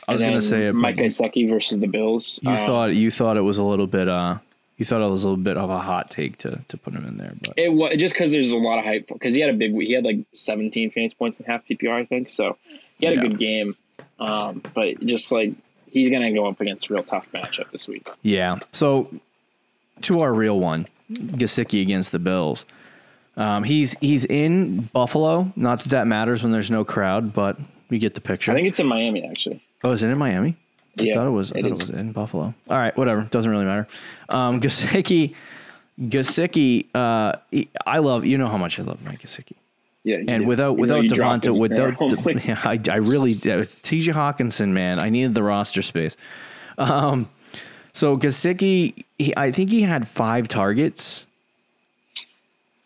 I 0.08 0.12
was 0.12 0.22
gonna 0.22 0.42
say 0.42 0.68
it. 0.68 0.74
Mike 0.74 0.98
Gesicki 0.98 1.50
versus 1.50 1.80
the 1.80 1.88
Bills. 1.88 2.40
you 2.44 2.50
Um, 2.52 2.58
thought 2.58 2.86
you 2.96 3.10
thought 3.10 3.38
it 3.38 3.42
was 3.42 3.58
a 3.58 3.64
little 3.64 3.88
bit. 3.88 4.10
Uh, 4.10 4.38
you 4.78 4.86
thought 4.86 5.02
it 5.02 5.10
was 5.10 5.24
a 5.24 5.30
little 5.30 5.42
bit 5.44 5.58
of 5.58 5.70
a 5.70 5.80
hot 5.80 6.12
take 6.12 6.38
to 6.40 6.60
to 6.68 6.78
put 6.78 6.94
him 6.94 7.06
in 7.06 7.18
there, 7.18 7.34
but 7.42 7.54
it 7.58 7.70
was 7.72 7.96
just 7.98 8.14
because 8.14 8.32
there's 8.34 8.52
a 8.52 8.58
lot 8.58 8.80
of 8.80 8.86
hype 8.86 9.08
because 9.08 9.34
he 9.34 9.40
had 9.42 9.50
a 9.50 9.54
big. 9.54 9.74
He 9.74 9.94
had 9.94 10.04
like 10.04 10.18
17 10.34 10.92
fantasy 10.92 11.16
points 11.18 11.40
in 11.40 11.46
half 11.46 11.66
PPR, 11.66 11.94
I 11.94 12.06
think. 12.06 12.28
So 12.30 12.58
he 13.00 13.06
had 13.06 13.16
Yeah. 13.16 13.22
a 13.22 13.28
good 13.30 13.40
game, 13.40 13.76
um, 14.20 14.62
but 14.74 15.00
just 15.06 15.32
like 15.32 15.54
he's 15.90 16.10
gonna 16.10 16.34
go 16.34 16.48
up 16.48 16.60
against 16.62 16.90
a 16.90 16.94
real 16.94 17.04
tough 17.04 17.28
matchup 17.34 17.72
this 17.72 17.88
week. 17.88 18.08
Yeah. 18.22 18.60
So 18.72 19.10
to 20.02 20.20
our 20.22 20.34
real 20.34 20.60
one, 20.60 20.88
Gesicki 21.12 21.82
against 21.82 22.12
the 22.12 22.20
Bills. 22.20 22.66
Um, 23.38 23.64
he's 23.64 23.96
he's 24.00 24.26
in 24.26 24.90
Buffalo. 24.94 25.52
Not 25.56 25.80
that 25.82 25.90
that 25.90 26.08
matters 26.08 26.44
when 26.44 26.52
there's 26.52 26.70
no 26.72 26.84
crowd, 26.86 27.34
but 27.34 27.58
we 27.90 27.98
get 27.98 28.14
the 28.14 28.22
picture. 28.22 28.52
I 28.52 28.56
think 28.56 28.68
it's 28.68 28.80
in 28.80 28.88
Miami 28.88 29.24
actually. 29.28 29.62
oh, 29.84 29.92
is 29.92 30.04
it 30.04 30.10
in 30.10 30.18
Miami? 30.18 30.56
I 31.00 31.04
Yeah, 31.04 31.14
thought 31.16 31.28
it 31.28 31.32
was. 31.32 31.52
I 31.52 31.58
it 31.58 31.62
thought 31.64 31.72
is. 31.72 31.80
it 31.90 31.92
was 31.94 32.00
in 32.00 32.12
Buffalo. 32.12 32.54
All 32.70 32.78
right, 32.78 32.96
whatever. 32.96 33.22
Doesn't 33.24 33.50
really 33.50 33.66
matter. 33.66 33.88
Um, 34.30 34.62
Gesicki, 34.62 35.34
Gesicki. 36.00 36.88
Uh, 36.94 37.34
he- 37.52 37.70
I 37.86 37.98
love. 38.00 38.26
You 38.26 38.38
know 38.38 38.48
how 38.48 38.58
much 38.58 38.80
I 38.80 38.84
love 38.84 39.04
Mike 39.04 39.22
Gesicki. 39.22 39.54
Yeah, 40.04 40.18
And 40.18 40.28
did. 40.28 40.48
without 40.48 40.78
without 40.78 41.04
you 41.06 41.10
him 41.10 41.18
Devonta, 41.18 41.58
without 41.58 41.96
yeah, 42.46 42.60
I, 42.64 42.80
I 42.92 42.98
really 42.98 43.36
T.J. 43.36 44.12
Hockenson, 44.12 44.70
man, 44.70 45.02
I 45.02 45.10
needed 45.10 45.34
the 45.34 45.44
roster 45.44 45.82
space. 45.82 46.18
Um, 46.78 47.30
so 47.94 48.18
Gesicki, 48.18 49.06
he, 49.18 49.34
I 49.38 49.52
think 49.52 49.70
he 49.70 49.82
had 49.84 50.08
five 50.08 50.48
targets. 50.48 51.28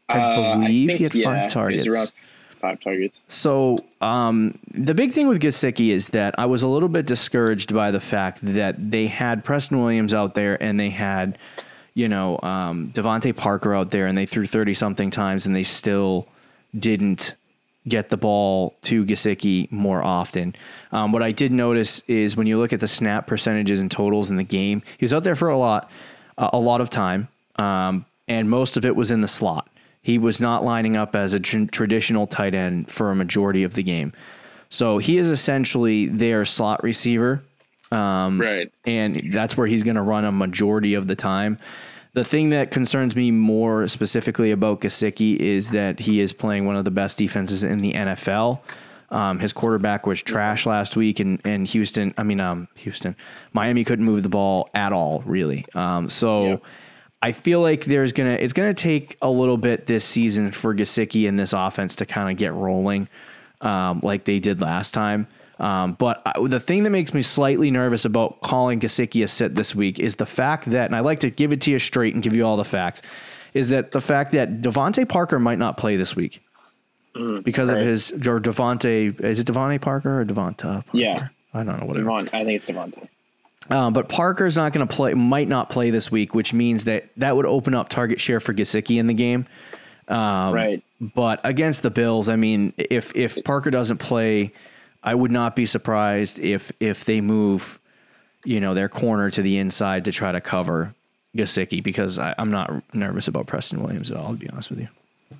I 0.09 0.19
Uh, 0.19 0.55
believe 0.55 0.87
think, 0.89 0.97
he 0.97 1.03
had 1.05 1.15
yeah, 1.15 1.41
five 1.41 1.51
targets. 1.51 2.11
five 2.61 2.79
targets. 2.81 3.21
So 3.27 3.79
um, 4.01 4.57
the 4.73 4.93
big 4.93 5.11
thing 5.11 5.27
with 5.27 5.41
Gesicki 5.41 5.89
is 5.89 6.09
that 6.09 6.35
I 6.37 6.45
was 6.45 6.61
a 6.61 6.67
little 6.67 6.89
bit 6.89 7.05
discouraged 7.07 7.73
by 7.73 7.91
the 7.91 7.99
fact 7.99 8.39
that 8.41 8.91
they 8.91 9.07
had 9.07 9.43
Preston 9.43 9.79
Williams 9.81 10.13
out 10.13 10.35
there 10.35 10.61
and 10.61 10.79
they 10.79 10.89
had, 10.89 11.37
you 11.93 12.07
know, 12.07 12.39
um, 12.43 12.91
DeVante 12.93 13.35
Parker 13.35 13.73
out 13.73 13.91
there 13.91 14.05
and 14.07 14.17
they 14.17 14.25
threw 14.25 14.45
30 14.45 14.73
something 14.75 15.09
times 15.11 15.45
and 15.45 15.55
they 15.55 15.63
still 15.63 16.27
didn't 16.77 17.35
get 17.87 18.09
the 18.09 18.17
ball 18.17 18.75
to 18.81 19.05
Gesicki 19.05 19.71
more 19.71 20.03
often. 20.03 20.53
Um, 20.91 21.11
what 21.13 21.23
I 21.23 21.31
did 21.31 21.51
notice 21.53 22.01
is 22.07 22.35
when 22.35 22.45
you 22.47 22.57
look 22.57 22.73
at 22.73 22.81
the 22.81 22.87
snap 22.87 23.27
percentages 23.27 23.79
and 23.79 23.89
totals 23.89 24.29
in 24.29 24.35
the 24.35 24.43
game, 24.43 24.81
he 24.97 25.03
was 25.03 25.13
out 25.13 25.23
there 25.23 25.35
for 25.37 25.47
a 25.49 25.57
lot, 25.57 25.89
uh, 26.37 26.49
a 26.51 26.59
lot 26.59 26.81
of 26.81 26.89
time, 26.89 27.29
um, 27.57 28.05
and 28.27 28.49
most 28.49 28.75
of 28.75 28.85
it 28.85 28.95
was 28.95 29.09
in 29.09 29.21
the 29.21 29.27
slot. 29.27 29.69
He 30.01 30.17
was 30.17 30.41
not 30.41 30.65
lining 30.65 30.97
up 30.97 31.15
as 31.15 31.33
a 31.33 31.39
tr- 31.39 31.65
traditional 31.71 32.27
tight 32.27 32.53
end 32.53 32.91
for 32.91 33.09
a 33.11 33.15
majority 33.15 33.63
of 33.63 33.73
the 33.73 33.83
game. 33.83 34.11
So 34.69 34.97
he 34.97 35.17
is 35.17 35.29
essentially 35.29 36.07
their 36.07 36.43
slot 36.43 36.83
receiver. 36.83 37.41
Um, 37.89 38.41
Right. 38.41 38.69
and 38.85 39.15
that's 39.31 39.55
where 39.55 39.65
he's 39.65 39.83
going 39.83 39.95
to 39.95 40.01
run 40.01 40.25
a 40.25 40.31
majority 40.31 40.93
of 40.95 41.07
the 41.07 41.15
time. 41.15 41.57
The 42.13 42.23
thing 42.23 42.49
that 42.49 42.71
concerns 42.71 43.15
me 43.15 43.31
more 43.31 43.87
specifically 43.87 44.51
about 44.51 44.81
Gesicki 44.81 45.37
is 45.37 45.69
that 45.71 45.99
he 45.99 46.19
is 46.19 46.33
playing 46.33 46.65
one 46.65 46.75
of 46.75 46.85
the 46.85 46.91
best 46.91 47.17
defenses 47.17 47.63
in 47.63 47.77
the 47.77 47.93
NFL. 47.93 48.59
Um, 49.09 49.39
his 49.39 49.53
quarterback 49.53 50.05
was 50.05 50.21
trash 50.21 50.65
last 50.65 50.97
week, 50.97 51.19
and 51.19 51.39
and 51.45 51.67
Houston. 51.67 52.13
I 52.17 52.23
mean, 52.23 52.39
um, 52.39 52.67
Houston, 52.75 53.15
Miami 53.53 53.83
couldn't 53.83 54.05
move 54.05 54.23
the 54.23 54.29
ball 54.29 54.69
at 54.73 54.93
all, 54.93 55.21
really. 55.25 55.65
Um, 55.73 56.09
so. 56.09 56.45
Yep. 56.45 56.63
I 57.19 57.31
feel 57.31 57.61
like 57.61 57.85
there's 57.85 58.13
gonna 58.13 58.37
it's 58.39 58.53
gonna 58.53 58.75
take 58.75 59.17
a 59.23 59.29
little 59.29 59.57
bit 59.57 59.87
this 59.87 60.05
season 60.05 60.51
for 60.51 60.75
Gesicki 60.75 61.27
and 61.27 61.37
this 61.37 61.51
offense 61.51 61.95
to 61.95 62.05
kind 62.05 62.29
of 62.29 62.37
get 62.37 62.53
rolling, 62.53 63.09
um, 63.59 64.01
like 64.03 64.23
they 64.25 64.37
did 64.37 64.61
last 64.61 64.93
time. 64.93 65.27
Um, 65.59 65.93
but 65.93 66.21
I, 66.25 66.33
the 66.45 66.59
thing 66.59 66.83
that 66.83 66.91
makes 66.91 67.13
me 67.13 67.21
slightly 67.21 67.71
nervous 67.71 68.05
about 68.05 68.41
calling 68.41 68.79
Gesicki 68.79 69.23
a 69.23 69.27
sit 69.27 69.55
this 69.55 69.73
week 69.73 69.99
is 69.99 70.15
the 70.15 70.25
fact 70.25 70.65
that, 70.65 70.85
and 70.85 70.95
I 70.95 70.99
like 70.99 71.19
to 71.21 71.29
give 71.29 71.51
it 71.51 71.61
to 71.61 71.71
you 71.71 71.79
straight 71.79 72.13
and 72.13 72.21
give 72.21 72.35
you 72.35 72.45
all 72.45 72.57
the 72.57 72.65
facts, 72.65 73.01
is 73.53 73.69
that 73.69 73.91
the 73.91 74.01
fact 74.01 74.31
that 74.33 74.61
Devonte 74.61 75.07
Parker 75.07 75.39
might 75.39 75.57
not 75.57 75.77
play 75.77 75.95
this 75.95 76.15
week 76.15 76.43
because 77.43 77.69
of 77.69 77.79
his 77.79 78.11
or 78.11 78.39
Devontae 78.39 79.19
is 79.21 79.39
it 79.39 79.47
Devonte 79.47 79.81
Parker 79.81 80.21
or 80.21 80.25
Devonta? 80.25 80.57
Parker? 80.57 80.89
Yeah. 80.93 81.29
I 81.53 81.63
don't 81.63 81.79
know 81.79 81.87
whatever. 81.87 82.05
Devon, 82.05 82.29
I 82.33 82.45
think 82.45 82.57
it's 82.57 82.69
Devonte. 82.69 83.07
Um, 83.69 83.93
but 83.93 84.07
Parker's 84.07 84.55
not 84.55 84.71
going 84.71 84.87
to 84.87 84.95
play, 84.95 85.13
might 85.13 85.47
not 85.47 85.69
play 85.69 85.89
this 85.89 86.11
week, 86.11 86.33
which 86.33 86.53
means 86.53 86.85
that 86.85 87.09
that 87.17 87.35
would 87.35 87.45
open 87.45 87.73
up 87.73 87.89
target 87.89 88.19
share 88.19 88.39
for 88.39 88.53
Gesicki 88.53 88.97
in 88.99 89.07
the 89.07 89.13
game. 89.13 89.45
Um, 90.07 90.53
right. 90.53 90.83
But 91.01 91.41
against 91.43 91.83
the 91.83 91.89
Bills, 91.89 92.29
I 92.29 92.37
mean, 92.37 92.73
if 92.77 93.15
if 93.15 93.43
Parker 93.43 93.69
doesn't 93.69 93.97
play, 93.97 94.53
I 95.03 95.15
would 95.15 95.31
not 95.31 95.55
be 95.55 95.65
surprised 95.65 96.39
if 96.39 96.71
if 96.79 97.05
they 97.05 97.21
move, 97.21 97.79
you 98.43 98.59
know, 98.59 98.73
their 98.73 98.89
corner 98.89 99.29
to 99.31 99.41
the 99.41 99.57
inside 99.57 100.05
to 100.05 100.11
try 100.11 100.31
to 100.31 100.41
cover 100.41 100.93
Gesicki 101.35 101.81
because 101.83 102.17
I, 102.17 102.33
I'm 102.37 102.49
not 102.51 102.71
nervous 102.93 103.27
about 103.27 103.47
Preston 103.47 103.81
Williams 103.83 104.11
at 104.11 104.17
all. 104.17 104.31
To 104.31 104.37
be 104.37 104.49
honest 104.49 104.69
with 104.69 104.79
you. 104.79 104.87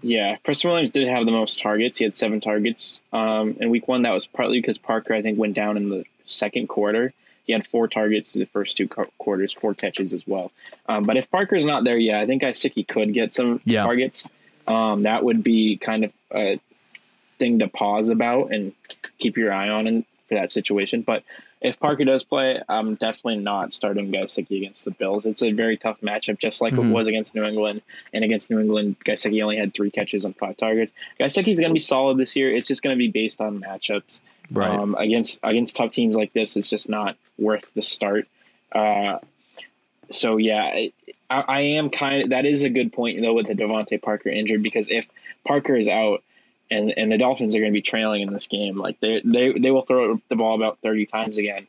Yeah, 0.02 0.36
Preston 0.44 0.70
Williams 0.70 0.92
did 0.92 1.08
have 1.08 1.26
the 1.26 1.32
most 1.32 1.60
targets. 1.60 1.98
He 1.98 2.04
had 2.04 2.14
seven 2.14 2.42
targets 2.42 3.02
um, 3.14 3.56
in 3.60 3.70
week 3.70 3.88
one. 3.88 4.02
That 4.04 4.12
was 4.12 4.28
partly 4.28 4.60
because 4.60 4.78
Parker, 4.78 5.14
I 5.14 5.22
think, 5.22 5.40
went 5.40 5.54
down 5.54 5.78
in 5.78 5.90
the 5.90 6.04
second 6.26 6.68
quarter. 6.68 7.14
He 7.46 7.54
had 7.54 7.66
four 7.66 7.88
targets 7.88 8.36
in 8.36 8.40
the 8.42 8.46
first 8.48 8.76
two 8.76 8.90
quarters, 9.18 9.54
four 9.54 9.74
catches 9.74 10.14
as 10.14 10.28
well. 10.28 10.52
Um, 10.90 11.04
but 11.04 11.16
if 11.16 11.32
Parker's 11.32 11.64
not 11.64 11.86
there, 11.86 11.98
yeah, 11.98 12.20
I 12.20 12.26
think 12.26 12.42
Gesicki 12.44 12.86
could 12.86 13.14
get 13.14 13.32
some 13.32 13.62
Yeah. 13.64 13.84
targets. 13.84 14.28
Um, 14.68 15.04
that 15.04 15.24
would 15.24 15.42
be 15.44 15.78
kind 15.78 16.04
of 16.04 16.12
a 16.36 16.60
thing 17.40 17.60
to 17.60 17.68
pause 17.68 18.10
about 18.10 18.52
and 18.52 18.74
keep 19.20 19.38
your 19.38 19.54
eye 19.54 19.70
on 19.70 19.88
in, 19.88 20.06
for 20.28 20.36
that 20.36 20.52
situation. 20.52 21.02
But 21.02 21.24
if 21.62 21.80
Parker 21.80 22.06
does 22.06 22.24
play, 22.24 22.62
I'm 22.70 22.96
definitely 22.96 23.38
not 23.38 23.74
starting 23.74 24.12
Gesicki 24.12 24.58
against 24.58 24.86
the 24.86 24.92
Bills. 24.92 25.26
It's 25.26 25.42
a 25.42 25.52
very 25.54 25.78
tough 25.78 26.02
matchup, 26.02 26.38
just 26.40 26.62
like 26.62 26.74
Mhm. 26.74 26.90
it 26.90 26.94
was 26.94 27.08
against 27.08 27.34
New 27.34 27.44
England. 27.44 27.82
And 28.14 28.24
against 28.24 28.50
New 28.50 28.60
England, 28.60 28.98
Gesicki 29.06 29.42
only 29.42 29.58
had 29.58 29.74
three 29.74 29.90
catches 29.90 30.26
on 30.26 30.34
five 30.34 30.58
targets. 30.58 30.92
Gesicki's 31.20 31.60
going 31.60 31.70
to 31.70 31.74
be 31.74 31.80
solid 31.80 32.18
this 32.18 32.36
year. 32.36 32.56
It's 32.56 32.68
just 32.68 32.84
going 32.84 32.96
to 32.96 32.98
be 32.98 33.08
based 33.08 33.42
on 33.42 33.60
matchups. 33.62 34.22
Right. 34.52 34.70
Um, 34.70 34.96
against 35.00 35.40
against 35.44 35.76
tough 35.76 35.92
teams 35.92 36.16
like 36.16 36.32
this, 36.34 36.56
it's 36.56 36.70
just 36.70 36.90
not 36.90 37.18
worth 37.38 37.66
the 37.74 37.82
start. 37.82 38.28
Uh, 38.72 39.18
so 40.12 40.38
yeah, 40.38 40.64
I, 40.64 40.92
I 41.30 41.62
am 41.62 41.90
kind 41.90 42.24
of 42.24 42.30
that 42.30 42.46
is 42.46 42.64
a 42.64 42.70
good 42.70 42.94
point 42.94 43.22
though 43.22 43.34
with 43.34 43.48
the 43.48 43.56
DeVante 43.56 44.02
Parker 44.02 44.30
injured 44.30 44.64
because 44.64 44.86
if 44.90 45.08
Parker 45.46 45.76
is 45.76 45.88
out 45.88 46.24
and 46.72 46.94
and 46.98 47.12
the 47.12 47.18
Dolphins 47.18 47.56
are 47.56 47.60
going 47.60 47.72
to 47.72 47.78
be 47.78 47.82
trailing 47.82 48.22
in 48.22 48.34
this 48.34 48.48
game, 48.48 48.78
like 48.78 49.00
they 49.00 49.22
they 49.24 49.54
they 49.54 49.72
will 49.72 49.82
throw 49.84 50.20
the 50.30 50.36
ball 50.36 50.56
about 50.56 50.80
thirty 50.84 51.06
times 51.06 51.38
again, 51.38 51.68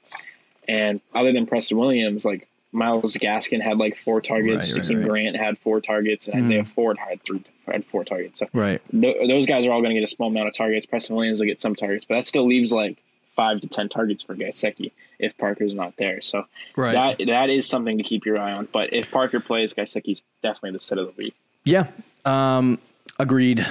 and 0.68 1.00
other 1.14 1.32
than 1.32 1.46
Preston 1.46 1.78
Williams, 1.78 2.24
like 2.24 2.48
Myles 2.72 3.16
Gaskin 3.16 3.62
had 3.62 3.78
like 3.78 3.96
four 3.96 4.20
targets, 4.20 4.72
Right, 4.76 4.86
right, 4.86 4.96
right. 4.96 5.06
Grant 5.06 5.36
had 5.36 5.58
four 5.58 5.80
targets, 5.80 6.28
and 6.28 6.36
Mhm. 6.36 6.44
Isaiah 6.44 6.64
Ford 6.64 6.98
had 6.98 7.22
three 7.22 7.42
had 7.66 7.84
four 7.86 8.04
targets. 8.04 8.40
So 8.40 8.48
right. 8.52 8.80
th- 8.90 9.28
those 9.28 9.46
guys 9.46 9.66
are 9.66 9.72
all 9.72 9.80
going 9.80 9.94
to 9.94 10.00
get 10.00 10.04
a 10.04 10.14
small 10.14 10.28
amount 10.28 10.48
of 10.48 10.54
targets. 10.54 10.84
Preston 10.86 11.16
Williams 11.16 11.38
will 11.40 11.46
get 11.46 11.60
some 11.60 11.74
targets, 11.74 12.04
but 12.04 12.14
that 12.16 12.26
still 12.26 12.46
leaves 12.46 12.72
like 12.72 12.96
five 13.36 13.60
to 13.60 13.68
ten 13.68 13.88
targets 13.88 14.22
for 14.22 14.34
Gesicki 14.34 14.90
if 15.18 15.36
Parker's 15.38 15.72
not 15.74 15.96
there. 15.96 16.20
So 16.20 16.44
Right. 16.76 17.16
that 17.18 17.26
that 17.26 17.50
is 17.50 17.66
something 17.66 17.96
to 17.98 18.02
keep 18.04 18.26
your 18.26 18.36
eye 18.38 18.52
on. 18.52 18.68
But 18.72 18.92
if 18.92 19.10
Parker 19.10 19.40
plays, 19.40 19.72
Gesicki's 19.74 20.22
definitely 20.42 20.72
the 20.72 20.80
set 20.80 20.98
of 20.98 21.06
the 21.06 21.12
week. 21.16 21.34
Yeah. 21.64 21.86
Um, 22.24 22.78
agreed. 23.18 23.66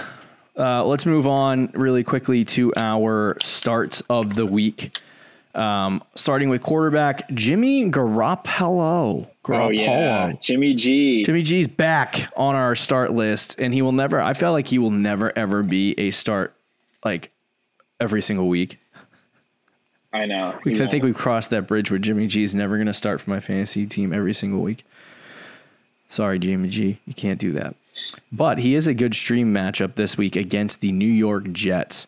Uh, 0.57 0.83
let's 0.83 1.05
move 1.05 1.27
on 1.27 1.69
really 1.73 2.03
quickly 2.03 2.43
to 2.43 2.71
our 2.77 3.37
starts 3.41 4.01
of 4.09 4.35
the 4.35 4.45
week. 4.45 4.99
Um, 5.53 6.03
starting 6.15 6.49
with 6.49 6.61
quarterback 6.61 7.29
Jimmy 7.31 7.89
Garoppolo. 7.89 9.27
Garoppolo. 9.43 9.65
Oh 9.65 9.69
yeah, 9.69 10.33
Jimmy 10.33 10.75
G. 10.75 11.23
Jimmy 11.23 11.41
G's 11.41 11.67
back 11.67 12.31
on 12.35 12.55
our 12.55 12.75
start 12.75 13.13
list, 13.13 13.59
and 13.59 13.73
he 13.73 13.81
will 13.81 13.91
never. 13.91 14.21
I 14.21 14.33
feel 14.33 14.51
like 14.51 14.67
he 14.67 14.77
will 14.77 14.91
never 14.91 15.35
ever 15.37 15.63
be 15.63 15.95
a 15.97 16.11
start 16.11 16.53
like 17.03 17.31
every 17.99 18.21
single 18.21 18.47
week. 18.47 18.79
I 20.13 20.25
know. 20.25 20.57
Because 20.63 20.81
I 20.81 20.87
think 20.87 21.03
we've 21.03 21.15
crossed 21.15 21.49
that 21.51 21.67
bridge 21.67 21.91
where 21.91 21.99
Jimmy 21.99 22.27
G 22.27 22.43
is 22.43 22.55
never 22.55 22.77
going 22.77 22.87
to 22.87 22.93
start 22.93 23.21
for 23.21 23.29
my 23.29 23.39
fantasy 23.39 23.85
team 23.85 24.13
every 24.13 24.33
single 24.33 24.61
week. 24.61 24.85
Sorry, 26.07 26.39
Jimmy 26.39 26.69
G, 26.69 26.99
you 27.05 27.13
can't 27.13 27.39
do 27.39 27.51
that. 27.53 27.75
But 28.31 28.57
he 28.59 28.75
is 28.75 28.87
a 28.87 28.93
good 28.93 29.13
stream 29.15 29.53
matchup 29.53 29.95
this 29.95 30.17
week 30.17 30.35
against 30.35 30.81
the 30.81 30.91
New 30.91 31.11
York 31.11 31.51
Jets. 31.51 32.07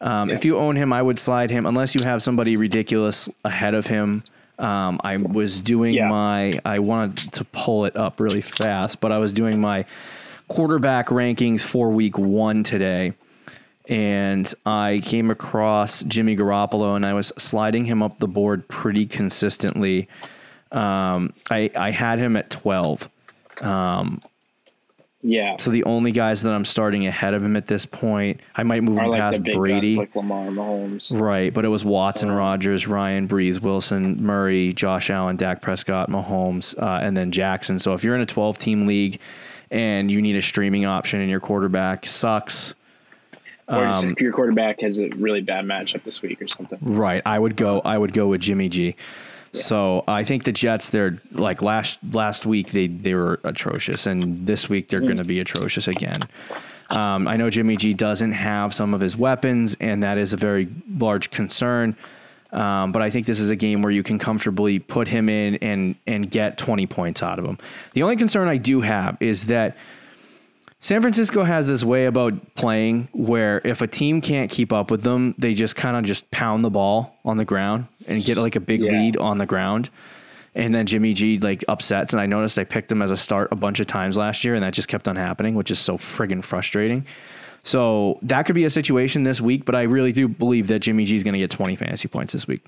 Um, 0.00 0.30
If 0.30 0.44
you 0.44 0.58
own 0.58 0.76
him, 0.76 0.92
I 0.92 1.02
would 1.02 1.18
slide 1.18 1.50
him 1.50 1.66
unless 1.66 1.94
you 1.94 2.04
have 2.04 2.22
somebody 2.22 2.56
ridiculous 2.56 3.28
ahead 3.44 3.74
of 3.74 3.86
him. 3.86 4.22
Um, 4.58 5.00
I 5.04 5.16
was 5.16 5.60
doing 5.60 5.94
Yeah. 5.94 6.08
my, 6.08 6.52
I 6.64 6.78
wanted 6.78 7.32
to 7.32 7.44
pull 7.44 7.84
it 7.84 7.96
up 7.96 8.20
really 8.20 8.40
fast, 8.40 9.00
but 9.00 9.12
I 9.12 9.18
was 9.18 9.32
doing 9.32 9.60
my 9.60 9.84
quarterback 10.48 11.08
rankings 11.08 11.62
for 11.62 11.90
week 11.90 12.16
one 12.18 12.62
today 12.62 13.12
and 13.88 14.52
I 14.64 15.00
came 15.04 15.30
across 15.30 16.02
Jimmy 16.02 16.36
Garoppolo, 16.36 16.96
and 16.96 17.06
I 17.06 17.14
was 17.14 17.32
sliding 17.38 17.84
him 17.84 18.02
up 18.02 18.18
the 18.18 18.26
board 18.26 18.66
pretty 18.66 19.06
consistently. 19.06 20.08
Um, 20.72 21.32
I 21.50 21.70
I 21.76 21.92
had 21.92 22.18
him 22.18 22.36
at 22.36 22.50
twelve, 22.50 23.08
yeah. 25.26 25.56
so 25.58 25.70
the 25.70 25.82
only 25.84 26.12
guys 26.12 26.42
that 26.42 26.52
I'm 26.52 26.64
starting 26.64 27.06
ahead 27.06 27.34
of 27.34 27.44
him 27.44 27.56
at 27.56 27.66
this 27.66 27.84
point, 27.84 28.40
I 28.54 28.62
might 28.62 28.82
move 28.84 28.96
him 28.96 29.06
like 29.08 29.18
the 29.18 29.22
past 29.22 29.42
big 29.42 29.56
Brady. 29.56 29.96
guns 29.96 29.98
like 29.98 30.16
Lamar 30.16 30.46
Mahomes. 30.46 31.18
Right, 31.18 31.52
but 31.52 31.64
it 31.64 31.68
was 31.68 31.84
Watson, 31.84 32.30
Rodgers, 32.30 32.86
Ryan, 32.86 33.26
Brees, 33.26 33.60
Wilson, 33.60 34.22
Murray, 34.22 34.72
Josh 34.72 35.10
Allen, 35.10 35.36
Dak 35.36 35.60
Prescott, 35.62 36.08
Mahomes, 36.08 36.80
uh, 36.80 37.00
and 37.02 37.16
then 37.16 37.32
Jackson. 37.32 37.78
So 37.78 37.92
if 37.92 38.04
you're 38.04 38.14
in 38.14 38.20
a 38.20 38.26
12 38.26 38.56
team 38.58 38.86
league 38.86 39.18
and 39.72 40.10
you 40.10 40.22
need 40.22 40.36
a 40.36 40.42
streaming 40.42 40.86
option 40.86 41.20
and 41.20 41.28
your 41.28 41.40
quarterback 41.40 42.06
sucks, 42.06 42.74
Or 43.68 43.84
Um, 43.84 44.12
if 44.12 44.20
your 44.20 44.32
quarterback 44.32 44.80
has 44.82 45.00
a 45.00 45.08
really 45.16 45.40
bad 45.40 45.64
matchup 45.64 46.04
this 46.04 46.22
week 46.22 46.40
or 46.40 46.46
something. 46.46 46.78
Right. 46.80 47.20
I 47.26 47.36
would 47.36 47.56
go 47.56 47.80
I 47.84 47.98
would 47.98 48.12
go 48.12 48.28
with 48.28 48.40
Jimmy 48.42 48.68
G. 48.68 48.94
So 49.52 50.04
I 50.06 50.24
think 50.24 50.44
the 50.44 50.52
Jets 50.52 50.90
they're 50.90 51.18
like 51.32 51.62
last 51.62 51.98
last 52.12 52.46
week 52.46 52.70
they 52.72 52.88
they 52.88 53.14
were 53.14 53.40
atrocious 53.44 54.06
and 54.06 54.46
this 54.46 54.68
week 54.68 54.88
they're 54.88 55.00
going 55.00 55.16
to 55.16 55.24
be 55.24 55.40
atrocious 55.40 55.88
again. 55.88 56.20
Um, 56.90 57.26
I 57.26 57.36
know 57.36 57.50
Jimmy 57.50 57.76
G 57.76 57.92
doesn't 57.92 58.32
have 58.32 58.72
some 58.72 58.94
of 58.94 59.00
his 59.00 59.16
weapons 59.16 59.76
and 59.80 60.02
that 60.02 60.18
is 60.18 60.32
a 60.32 60.36
very 60.36 60.68
large 60.98 61.30
concern. 61.30 61.96
Um, 62.52 62.92
but 62.92 63.02
I 63.02 63.10
think 63.10 63.26
this 63.26 63.40
is 63.40 63.50
a 63.50 63.56
game 63.56 63.82
where 63.82 63.90
you 63.90 64.02
can 64.02 64.18
comfortably 64.18 64.78
put 64.78 65.08
him 65.08 65.28
in 65.28 65.56
and 65.56 65.96
and 66.06 66.30
get 66.30 66.58
20 66.58 66.86
points 66.86 67.22
out 67.22 67.38
of 67.38 67.44
him. 67.44 67.58
The 67.94 68.02
only 68.02 68.16
concern 68.16 68.48
I 68.48 68.56
do 68.56 68.80
have 68.80 69.16
is 69.20 69.46
that 69.46 69.76
San 70.86 71.00
Francisco 71.00 71.42
has 71.42 71.66
this 71.66 71.82
way 71.82 72.06
about 72.06 72.54
playing 72.54 73.08
where 73.12 73.60
if 73.64 73.82
a 73.82 73.88
team 73.88 74.20
can't 74.20 74.48
keep 74.48 74.72
up 74.72 74.88
with 74.88 75.02
them, 75.02 75.34
they 75.36 75.52
just 75.52 75.74
kind 75.74 75.96
of 75.96 76.04
just 76.04 76.30
pound 76.30 76.64
the 76.64 76.70
ball 76.70 77.16
on 77.24 77.38
the 77.38 77.44
ground 77.44 77.86
and 78.06 78.24
get 78.24 78.36
like 78.36 78.54
a 78.54 78.60
big 78.60 78.82
Yeah. 78.82 78.92
lead 78.92 79.16
on 79.16 79.38
the 79.38 79.46
ground. 79.46 79.90
And 80.54 80.72
then 80.72 80.86
Jimmy 80.86 81.12
G 81.12 81.40
like 81.40 81.64
upsets. 81.66 82.14
And 82.14 82.20
I 82.20 82.26
noticed 82.26 82.56
I 82.56 82.62
picked 82.62 82.92
him 82.92 83.02
as 83.02 83.10
a 83.10 83.16
start 83.16 83.48
a 83.50 83.56
bunch 83.56 83.80
of 83.80 83.88
times 83.88 84.16
last 84.16 84.44
year, 84.44 84.54
and 84.54 84.62
that 84.62 84.74
just 84.74 84.86
kept 84.86 85.08
on 85.08 85.16
happening, 85.16 85.56
which 85.56 85.72
is 85.72 85.80
so 85.80 85.98
friggin' 85.98 86.44
frustrating. 86.44 87.04
So 87.64 88.20
that 88.22 88.44
could 88.44 88.54
be 88.54 88.62
a 88.64 88.70
situation 88.70 89.24
this 89.24 89.40
week, 89.40 89.64
but 89.64 89.74
I 89.74 89.82
really 89.82 90.12
do 90.12 90.28
believe 90.28 90.68
that 90.68 90.78
Jimmy 90.78 91.04
G 91.04 91.16
is 91.16 91.24
going 91.24 91.34
to 91.34 91.40
get 91.40 91.50
20 91.50 91.74
fantasy 91.74 92.06
points 92.06 92.32
this 92.32 92.46
week. 92.46 92.64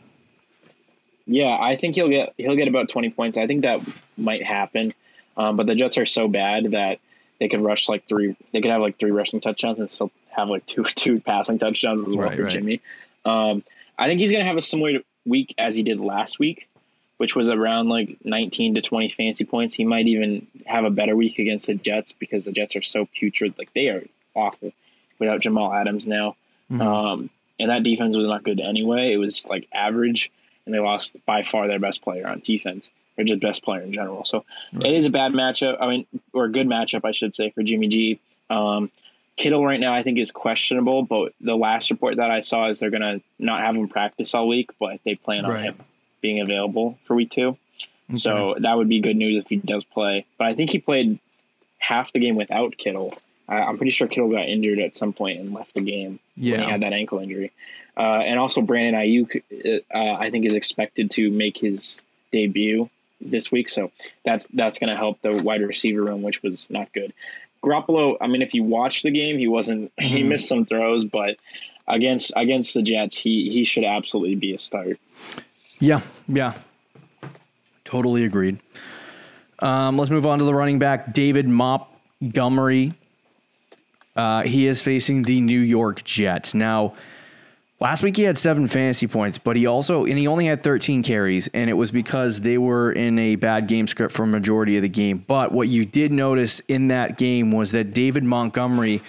Yeah, 1.28 1.57
I 1.57 1.76
think 1.76 1.94
he'll 1.94 2.09
get 2.09 2.35
he'll 2.37 2.57
get 2.57 2.66
about 2.66 2.88
twenty 2.88 3.11
points. 3.11 3.38
I 3.38 3.46
think 3.46 3.62
that 3.62 3.81
might 4.16 4.42
happen, 4.42 4.92
um, 5.37 5.57
but 5.57 5.66
the 5.68 5.76
Jets 5.76 5.98
are 5.98 6.07
so 6.07 6.26
bad 6.26 6.72
that 6.72 6.98
they 7.40 7.48
could 7.48 7.61
rush 7.61 7.88
like 7.88 8.09
three. 8.09 8.37
They 8.53 8.61
could 8.61 8.70
have 8.70 8.81
like 8.81 8.98
three 8.98 9.11
rushing 9.11 9.40
touchdowns 9.40 9.81
and 9.81 9.90
still 9.90 10.11
have 10.31 10.48
like 10.48 10.66
two 10.72 10.85
two 10.85 11.20
passing 11.20 11.59
touchdowns 11.59 12.03
as 12.07 12.14
well 12.16 12.29
Right, 12.29 12.37
for 12.37 12.44
right. 12.44 12.53
Jimmy. 12.53 12.81
Um, 13.24 13.62
I 13.98 14.07
think 14.07 14.20
he's 14.20 14.31
going 14.31 14.42
to 14.42 14.48
have 14.48 14.57
a 14.57 14.62
similar 14.62 15.01
week 15.27 15.55
as 15.59 15.74
he 15.77 15.83
did 15.83 16.01
last 16.01 16.38
week, 16.38 16.68
which 17.18 17.35
was 17.37 17.48
around 17.48 17.88
like 17.88 18.16
nineteen 18.24 18.74
to 18.74 18.83
twenty 18.83 19.09
fantasy 19.11 19.44
points. 19.44 19.74
He 19.74 19.85
might 19.85 20.07
even 20.07 20.46
have 20.66 20.85
a 20.85 20.90
better 20.90 21.14
week 21.16 21.38
against 21.38 21.66
the 21.66 21.74
Jets 21.74 22.12
because 22.12 22.44
the 22.44 22.53
Jets 22.53 22.77
are 22.77 22.83
so 22.83 23.07
putrid. 23.18 23.55
Like 23.59 23.72
they 23.74 23.88
are 23.88 24.05
awful 24.35 24.72
without 25.18 25.40
Jamal 25.40 25.72
Adams 25.72 26.07
now. 26.09 26.37
Mhm. 26.70 26.81
Um, 26.81 27.31
and 27.61 27.70
that 27.70 27.83
defense 27.83 28.16
was 28.16 28.27
not 28.27 28.44
good 28.44 28.61
anyway. 28.61 29.12
It 29.12 29.16
was 29.16 29.44
like 29.46 29.66
average. 29.72 30.31
and 30.64 30.74
they 30.74 30.79
lost 30.79 31.16
by 31.27 31.42
far 31.42 31.66
their 31.66 31.79
best 31.81 32.03
player 32.03 32.29
on 32.29 32.40
defense, 32.40 32.90
or 33.18 33.24
just 33.24 33.40
best 33.40 33.62
player 33.62 33.83
in 33.83 33.92
general. 33.92 34.24
So 34.24 34.44
right. 34.72 34.87
it 34.87 34.94
is 34.94 35.07
a 35.07 35.11
bad 35.11 35.33
matchup. 35.33 35.76
I 35.81 35.88
mean, 35.88 36.07
or 36.33 36.44
a 36.44 36.52
good 36.52 36.66
matchup, 36.66 37.04
I 37.04 37.12
should 37.12 37.35
say, 37.35 37.50
for 37.50 37.62
Jimmy 37.62 37.88
G. 37.88 38.20
Um, 38.48 38.90
Kittle 39.37 39.64
right 39.64 39.78
now, 39.78 39.94
I 39.94 40.02
think, 40.02 40.18
is 40.18 40.33
questionable, 40.33 41.04
but 41.04 41.33
the 41.40 41.54
last 41.54 41.90
report 41.90 42.16
that 42.16 42.31
I 42.31 42.40
saw 42.40 42.68
is 42.68 42.81
they're 42.81 42.90
going 42.90 43.02
to 43.02 43.20
not 43.38 43.61
have 43.61 43.76
him 43.76 43.88
practice 43.88 44.35
all 44.35 44.48
week, 44.48 44.70
but 44.81 44.98
they 45.04 45.14
plan 45.14 45.44
on 45.44 45.50
right. 45.52 45.64
him 45.64 45.76
being 46.20 46.40
available 46.40 46.98
for 47.07 47.14
week 47.14 47.31
two. 47.31 47.57
Okay. 48.11 48.16
So 48.16 48.57
that 48.59 48.76
would 48.76 48.88
be 48.88 49.00
good 49.00 49.16
news 49.16 49.42
if 49.42 49.48
he 49.48 49.57
does 49.57 49.85
play. 49.85 50.26
But 50.38 50.48
I 50.48 50.54
think 50.54 50.70
he 50.70 50.78
played 50.78 51.20
half 51.78 52.12
the 52.12 52.18
game 52.18 52.35
without 52.35 52.76
Kittle. 52.76 53.16
I, 53.48 53.59
am 53.59 53.76
pretty 53.76 53.92
sure 53.92 54.09
Kittle 54.09 54.31
got 54.31 54.48
injured 54.48 54.81
at 54.81 54.96
some 54.96 55.12
point 55.12 55.38
and 55.38 55.54
left 55.54 55.72
the 55.74 55.83
game 55.83 56.18
yeah. 56.37 56.57
when 56.57 56.64
he 56.64 56.70
had 56.70 56.83
that 56.83 56.92
ankle 56.92 57.20
injury. 57.20 57.52
Uh, 57.96 58.20
and 58.20 58.38
also 58.40 58.61
Brandon 58.61 59.00
Aiyuk, 59.00 59.85
uh, 59.92 59.98
I 59.98 60.31
think, 60.31 60.46
is 60.46 60.54
expected 60.54 61.12
to 61.12 61.31
make 61.31 61.59
his 61.59 62.02
debut 62.33 62.90
this 63.20 63.50
week, 63.50 63.68
so 63.68 63.90
that's 64.24 64.46
that's 64.54 64.78
going 64.78 64.90
to 64.90 64.96
help 64.96 65.20
the 65.22 65.35
wide 65.35 65.62
receiver 65.62 66.02
room, 66.02 66.22
which 66.22 66.42
was 66.42 66.68
not 66.70 66.92
good. 66.92 67.12
Garoppolo, 67.62 68.16
I 68.20 68.28
mean, 68.28 68.42
if 68.42 68.54
you 68.54 68.62
watch 68.62 69.02
the 69.02 69.11
game, 69.11 69.38
he 69.38 69.48
wasn't. 69.48 69.92
Mm-hmm. 70.00 70.16
He 70.16 70.22
missed 70.22 70.48
some 70.48 70.64
throws, 70.64 71.04
but 71.04 71.37
against 71.88 72.33
against 72.37 72.74
the 72.74 72.83
Jets, 72.83 73.18
he 73.18 73.50
he 73.50 73.64
should 73.64 73.85
absolutely 73.85 74.37
be 74.37 74.54
a 74.54 74.59
start. 74.59 74.98
Yeah, 75.81 76.00
yeah, 76.28 76.54
totally 77.85 78.24
agreed. 78.24 78.61
Um, 79.61 79.96
let's 79.96 80.11
move 80.11 80.24
on 80.24 80.38
to 80.38 80.44
the 80.44 80.54
running 80.54 80.78
back, 80.78 81.12
David 81.12 81.48
Montgomery. 81.48 82.92
Uh, 84.14 84.42
he 84.42 84.66
is 84.66 84.83
facing 84.83 85.22
the 85.22 85.40
New 85.40 85.61
York 85.61 86.04
Jets 86.04 86.54
now. 86.54 86.94
Last 87.80 88.02
week 88.02 88.16
he 88.16 88.24
had 88.24 88.36
seven 88.36 88.66
fantasy 88.66 89.06
points, 89.06 89.38
but 89.38 89.54
he 89.54 89.66
also 89.66 90.04
and 90.04 90.18
he 90.18 90.26
only 90.26 90.46
had 90.46 90.64
13 90.64 91.04
carries, 91.04 91.48
and 91.54 91.70
it 91.70 91.74
was 91.74 91.92
because 91.92 92.40
they 92.40 92.58
were 92.58 92.90
in 92.90 93.16
a 93.20 93.36
bad 93.36 93.68
game 93.68 93.86
script 93.86 94.12
for 94.12 94.26
majority 94.26 94.76
of 94.76 94.82
the 94.82 94.88
game. 94.88 95.24
But 95.28 95.52
what 95.52 95.68
you 95.68 95.84
did 95.84 96.10
notice 96.10 96.58
in 96.66 96.88
that 96.88 97.18
game 97.18 97.52
was 97.52 97.70
that 97.72 97.94
David 97.94 98.24
Montgomery 98.24 99.00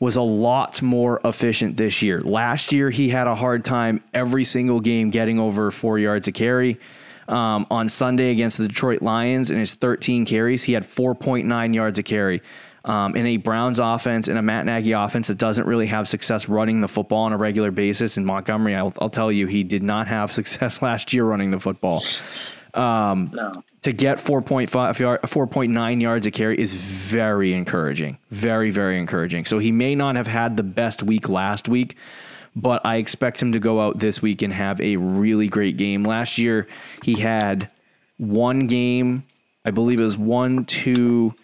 was 0.00 0.16
a 0.16 0.22
lot 0.22 0.82
more 0.82 1.20
efficient 1.24 1.76
this 1.76 2.02
year. 2.02 2.20
Last 2.20 2.72
year 2.72 2.90
he 2.90 3.08
had 3.08 3.28
a 3.28 3.34
hard 3.34 3.64
time 3.64 4.02
every 4.12 4.42
single 4.42 4.80
game 4.80 5.10
getting 5.10 5.38
over 5.38 5.70
four 5.70 5.98
yards 5.98 6.26
a 6.26 6.32
carry. 6.32 6.80
Um, 7.28 7.66
on 7.70 7.88
Sunday 7.88 8.30
against 8.30 8.58
the 8.58 8.68
Detroit 8.68 9.02
Lions 9.02 9.50
in 9.50 9.58
his 9.58 9.74
13 9.74 10.26
carries, 10.26 10.62
he 10.62 10.72
had 10.72 10.84
4.9 10.84 11.74
yards 11.74 11.98
a 11.98 12.02
carry 12.02 12.40
um, 12.86 13.16
in 13.16 13.26
a 13.26 13.36
Browns 13.36 13.80
offense, 13.80 14.28
in 14.28 14.36
a 14.36 14.42
Matt 14.42 14.64
Nagy 14.64 14.92
offense 14.92 15.26
that 15.26 15.38
doesn't 15.38 15.66
really 15.66 15.86
have 15.86 16.06
success 16.06 16.48
running 16.48 16.80
the 16.80 16.88
football 16.88 17.24
on 17.24 17.32
a 17.32 17.36
regular 17.36 17.72
basis. 17.72 18.16
In 18.16 18.24
Montgomery, 18.24 18.76
I'll, 18.76 18.92
I'll 19.00 19.10
tell 19.10 19.30
you, 19.30 19.46
he 19.46 19.64
did 19.64 19.82
not 19.82 20.06
have 20.06 20.32
success 20.40 20.80
last 20.80 21.12
year 21.12 21.24
running 21.24 21.50
the 21.50 21.60
football. 21.60 22.04
Um, 22.74 23.32
no. 23.34 23.52
To 23.82 23.92
get 23.92 24.18
4.5 24.18 24.98
yard, 24.98 25.22
4.9 25.22 26.00
yards 26.00 26.26
a 26.26 26.30
carry 26.30 26.58
is 26.58 26.72
very 26.74 27.54
encouraging. 27.54 28.18
Very, 28.30 28.70
very 28.70 28.98
encouraging. 28.98 29.44
So 29.44 29.58
he 29.58 29.70
may 29.70 29.94
not 29.94 30.16
have 30.16 30.26
had 30.26 30.56
the 30.56 30.64
best 30.64 31.02
week 31.02 31.28
last 31.28 31.68
week, 31.68 31.96
but 32.54 32.84
I 32.84 32.96
expect 32.96 33.40
him 33.40 33.52
to 33.52 33.58
go 33.58 33.80
out 33.80 33.98
this 33.98 34.22
week 34.22 34.42
and 34.42 34.52
have 34.52 34.80
a 34.80 34.96
really 34.96 35.48
great 35.48 35.76
game. 35.76 36.04
Last 36.04 36.38
year, 36.38 36.66
he 37.04 37.14
had 37.14 37.70
one 38.16 38.66
game, 38.66 39.24
I 39.64 39.70
believe 39.70 40.00
it 40.00 40.04
was 40.04 40.16
one, 40.16 40.64
two, 40.64 41.34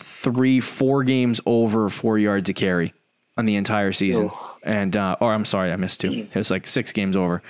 three, 0.00 0.60
four 0.60 1.04
games 1.04 1.40
over 1.46 1.88
four 1.88 2.18
yards 2.18 2.48
a 2.48 2.54
carry 2.54 2.92
on 3.36 3.46
the 3.46 3.56
entire 3.56 3.92
season. 3.92 4.30
Oh. 4.32 4.56
And, 4.62 4.96
uh, 4.96 5.16
or 5.20 5.32
I'm 5.32 5.44
sorry, 5.44 5.72
I 5.72 5.76
missed 5.76 6.00
two. 6.00 6.12
It 6.12 6.34
was 6.34 6.50
like 6.50 6.66
six 6.66 6.92
games 6.92 7.16
over. 7.16 7.42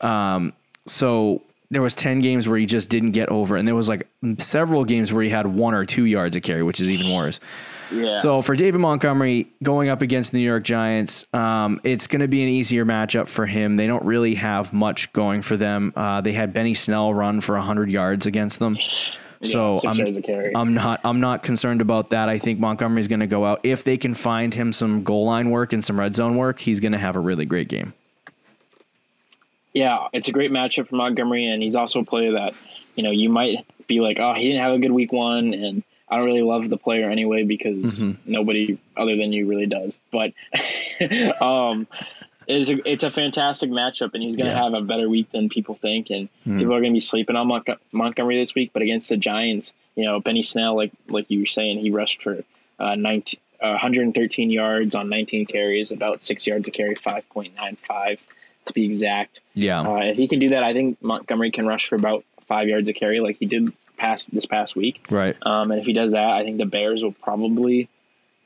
Um, 0.00 0.52
so 0.86 1.42
there 1.70 1.82
was 1.82 1.94
10 1.94 2.20
games 2.20 2.46
where 2.48 2.58
he 2.58 2.66
just 2.66 2.90
didn't 2.90 3.12
get 3.12 3.28
over. 3.30 3.56
And 3.56 3.66
there 3.66 3.74
was 3.74 3.88
like 3.88 4.06
several 4.38 4.84
games 4.84 5.12
where 5.12 5.22
he 5.24 5.30
had 5.30 5.46
one 5.46 5.74
or 5.74 5.84
two 5.84 6.04
yards 6.04 6.36
a 6.36 6.40
carry, 6.40 6.62
which 6.62 6.80
is 6.80 6.90
even 6.90 7.14
worse. 7.14 7.40
Yeah. 7.90 8.18
So 8.18 8.42
for 8.42 8.56
David 8.56 8.80
Montgomery 8.80 9.48
going 9.62 9.88
up 9.88 10.02
against 10.02 10.32
the 10.32 10.38
New 10.38 10.44
York 10.44 10.64
Giants, 10.64 11.26
um, 11.32 11.80
it's 11.84 12.06
going 12.06 12.20
to 12.20 12.28
be 12.28 12.42
an 12.42 12.48
easier 12.48 12.84
matchup 12.84 13.28
for 13.28 13.46
him. 13.46 13.76
They 13.76 13.86
don't 13.86 14.04
really 14.04 14.34
have 14.34 14.72
much 14.72 15.12
going 15.12 15.42
for 15.42 15.56
them. 15.56 15.92
Uh, 15.94 16.20
they 16.20 16.32
had 16.32 16.52
Benny 16.52 16.74
Snell 16.74 17.14
run 17.14 17.40
for 17.40 17.54
100 17.54 17.90
yards 17.90 18.26
against 18.26 18.58
them 18.58 18.76
so 19.42 19.80
I'm, 19.86 20.56
I'm 20.56 20.74
not 20.74 21.00
I'm 21.04 21.20
not 21.20 21.42
concerned 21.42 21.80
about 21.80 22.10
that. 22.10 22.28
I 22.28 22.38
think 22.38 22.60
Montgomery's 22.60 23.08
going 23.08 23.20
to 23.20 23.26
go 23.26 23.44
out 23.44 23.60
if 23.64 23.84
they 23.84 23.96
can 23.96 24.14
find 24.14 24.54
him 24.54 24.72
some 24.72 25.02
goal 25.02 25.26
line 25.26 25.50
work 25.50 25.72
and 25.72 25.84
some 25.84 25.98
red 25.98 26.14
zone 26.14 26.36
work. 26.36 26.60
He's 26.60 26.80
going 26.80 26.92
to 26.92 26.98
have 26.98 27.16
a 27.16 27.20
really 27.20 27.44
great 27.44 27.68
game. 27.68 27.92
Yeah, 29.72 30.08
it's 30.12 30.28
a 30.28 30.32
great 30.32 30.50
matchup 30.50 30.88
for 30.88 30.96
Montgomery, 30.96 31.46
and 31.46 31.62
he's 31.62 31.76
also 31.76 32.00
a 32.00 32.04
player 32.04 32.32
that 32.32 32.54
you 32.94 33.02
know 33.02 33.10
you 33.10 33.30
might 33.30 33.66
be 33.86 34.00
like, 34.00 34.18
oh, 34.20 34.34
he 34.34 34.48
didn't 34.48 34.60
have 34.62 34.74
a 34.74 34.78
good 34.78 34.92
week 34.92 35.12
one, 35.12 35.54
and 35.54 35.82
I 36.08 36.16
don't 36.16 36.26
really 36.26 36.42
love 36.42 36.68
the 36.68 36.76
player 36.76 37.10
anyway 37.10 37.44
because 37.44 38.04
mm-hmm. 38.04 38.30
nobody 38.30 38.78
other 38.96 39.16
than 39.16 39.32
you 39.32 39.46
really 39.46 39.66
does. 39.66 39.98
But 40.10 40.34
um, 41.42 41.88
it's 42.56 42.70
a, 42.70 42.90
it's 42.90 43.04
a 43.04 43.10
fantastic 43.10 43.70
matchup, 43.70 44.14
and 44.14 44.22
he's 44.22 44.36
going 44.36 44.48
to 44.48 44.54
yeah. 44.54 44.62
have 44.62 44.74
a 44.74 44.80
better 44.80 45.08
week 45.08 45.30
than 45.32 45.48
people 45.48 45.74
think. 45.74 46.10
And 46.10 46.28
mm. 46.46 46.58
people 46.58 46.74
are 46.74 46.80
going 46.80 46.92
to 46.92 46.96
be 46.96 47.00
sleeping 47.00 47.36
on 47.36 47.48
Mont- 47.48 47.68
Montgomery 47.92 48.38
this 48.38 48.54
week. 48.54 48.70
But 48.72 48.82
against 48.82 49.08
the 49.08 49.16
Giants, 49.16 49.72
you 49.94 50.04
know, 50.04 50.20
Benny 50.20 50.42
Snell, 50.42 50.76
like 50.76 50.92
like 51.08 51.30
you 51.30 51.40
were 51.40 51.46
saying, 51.46 51.78
he 51.78 51.90
rushed 51.90 52.22
for 52.22 52.44
uh, 52.78 52.94
19, 52.94 53.40
uh, 53.60 53.68
113 53.70 54.50
yards 54.50 54.94
on 54.94 55.08
19 55.08 55.46
carries, 55.46 55.92
about 55.92 56.22
six 56.22 56.46
yards 56.46 56.66
a 56.68 56.70
carry, 56.70 56.96
5.95 56.96 58.18
to 58.66 58.72
be 58.72 58.86
exact. 58.86 59.40
Yeah. 59.54 59.82
Uh, 59.82 59.96
if 59.98 60.16
he 60.16 60.28
can 60.28 60.38
do 60.38 60.50
that, 60.50 60.62
I 60.62 60.72
think 60.72 61.02
Montgomery 61.02 61.50
can 61.50 61.66
rush 61.66 61.88
for 61.88 61.96
about 61.96 62.24
five 62.46 62.68
yards 62.68 62.88
a 62.88 62.92
carry, 62.92 63.20
like 63.20 63.36
he 63.36 63.46
did 63.46 63.72
past 63.96 64.32
this 64.32 64.46
past 64.46 64.74
week. 64.74 65.06
Right. 65.10 65.36
Um, 65.42 65.70
and 65.70 65.80
if 65.80 65.86
he 65.86 65.92
does 65.92 66.12
that, 66.12 66.28
I 66.28 66.42
think 66.44 66.58
the 66.58 66.66
Bears 66.66 67.02
will 67.02 67.12
probably 67.12 67.88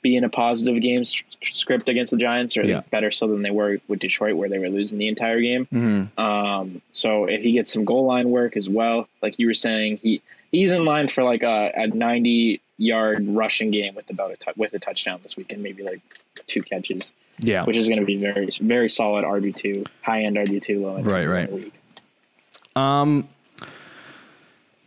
be 0.07 0.17
in 0.17 0.25
a 0.25 0.29
positive 0.29 0.81
game 0.81 1.05
script 1.05 1.89
against 1.89 2.11
the 2.11 2.17
Giants, 2.17 2.57
or 2.57 2.63
yeah. 2.63 2.83
better 2.91 3.11
so 3.11 3.27
than 3.27 3.43
they 3.43 3.51
were 3.51 3.79
with 3.89 3.99
Detroit, 3.99 4.37
where 4.37 4.49
they 4.49 4.59
were 4.59 4.69
losing 4.69 4.99
the 4.99 5.09
entire 5.09 5.41
game. 5.41 5.67
Mm-hmm. 5.67 6.21
Um, 6.21 6.81
so 6.93 7.25
if 7.25 7.43
he 7.43 7.53
gets 7.53 7.73
some 7.73 7.85
goal 7.85 8.07
line 8.07 8.31
work 8.31 8.57
as 8.57 8.69
well, 8.69 9.09
like 9.23 9.39
you 9.39 9.47
were 9.47 9.55
saying, 9.55 9.99
he 9.99 10.23
he's 10.53 10.71
in 10.71 10.85
line 10.85 11.09
for 11.09 11.25
like 11.25 11.43
a, 11.43 11.73
a 11.75 11.87
90 11.89 12.61
yard 12.79 13.27
rushing 13.29 13.71
game 13.71 13.95
with 13.95 14.09
about 14.11 14.33
a 14.33 14.37
t- 14.37 14.53
with 14.57 14.75
a 14.75 14.79
touchdown 14.79 15.21
this 15.23 15.37
weekend, 15.37 15.63
maybe 15.63 15.83
like 15.83 16.01
two 16.47 16.63
catches. 16.63 17.13
Yeah, 17.39 17.65
which 17.65 17.77
is 17.77 17.89
going 17.89 18.01
to 18.01 18.07
be 18.07 18.17
very 18.17 18.49
very 18.61 18.89
solid 18.89 19.25
RB 19.25 19.55
two, 19.55 19.85
high 20.03 20.23
end 20.23 20.37
RB 20.37 20.63
two, 20.63 20.87
low 20.87 20.97
end. 20.97 21.11
Right, 21.11 21.27
right. 21.27 21.73
Um, 22.75 23.29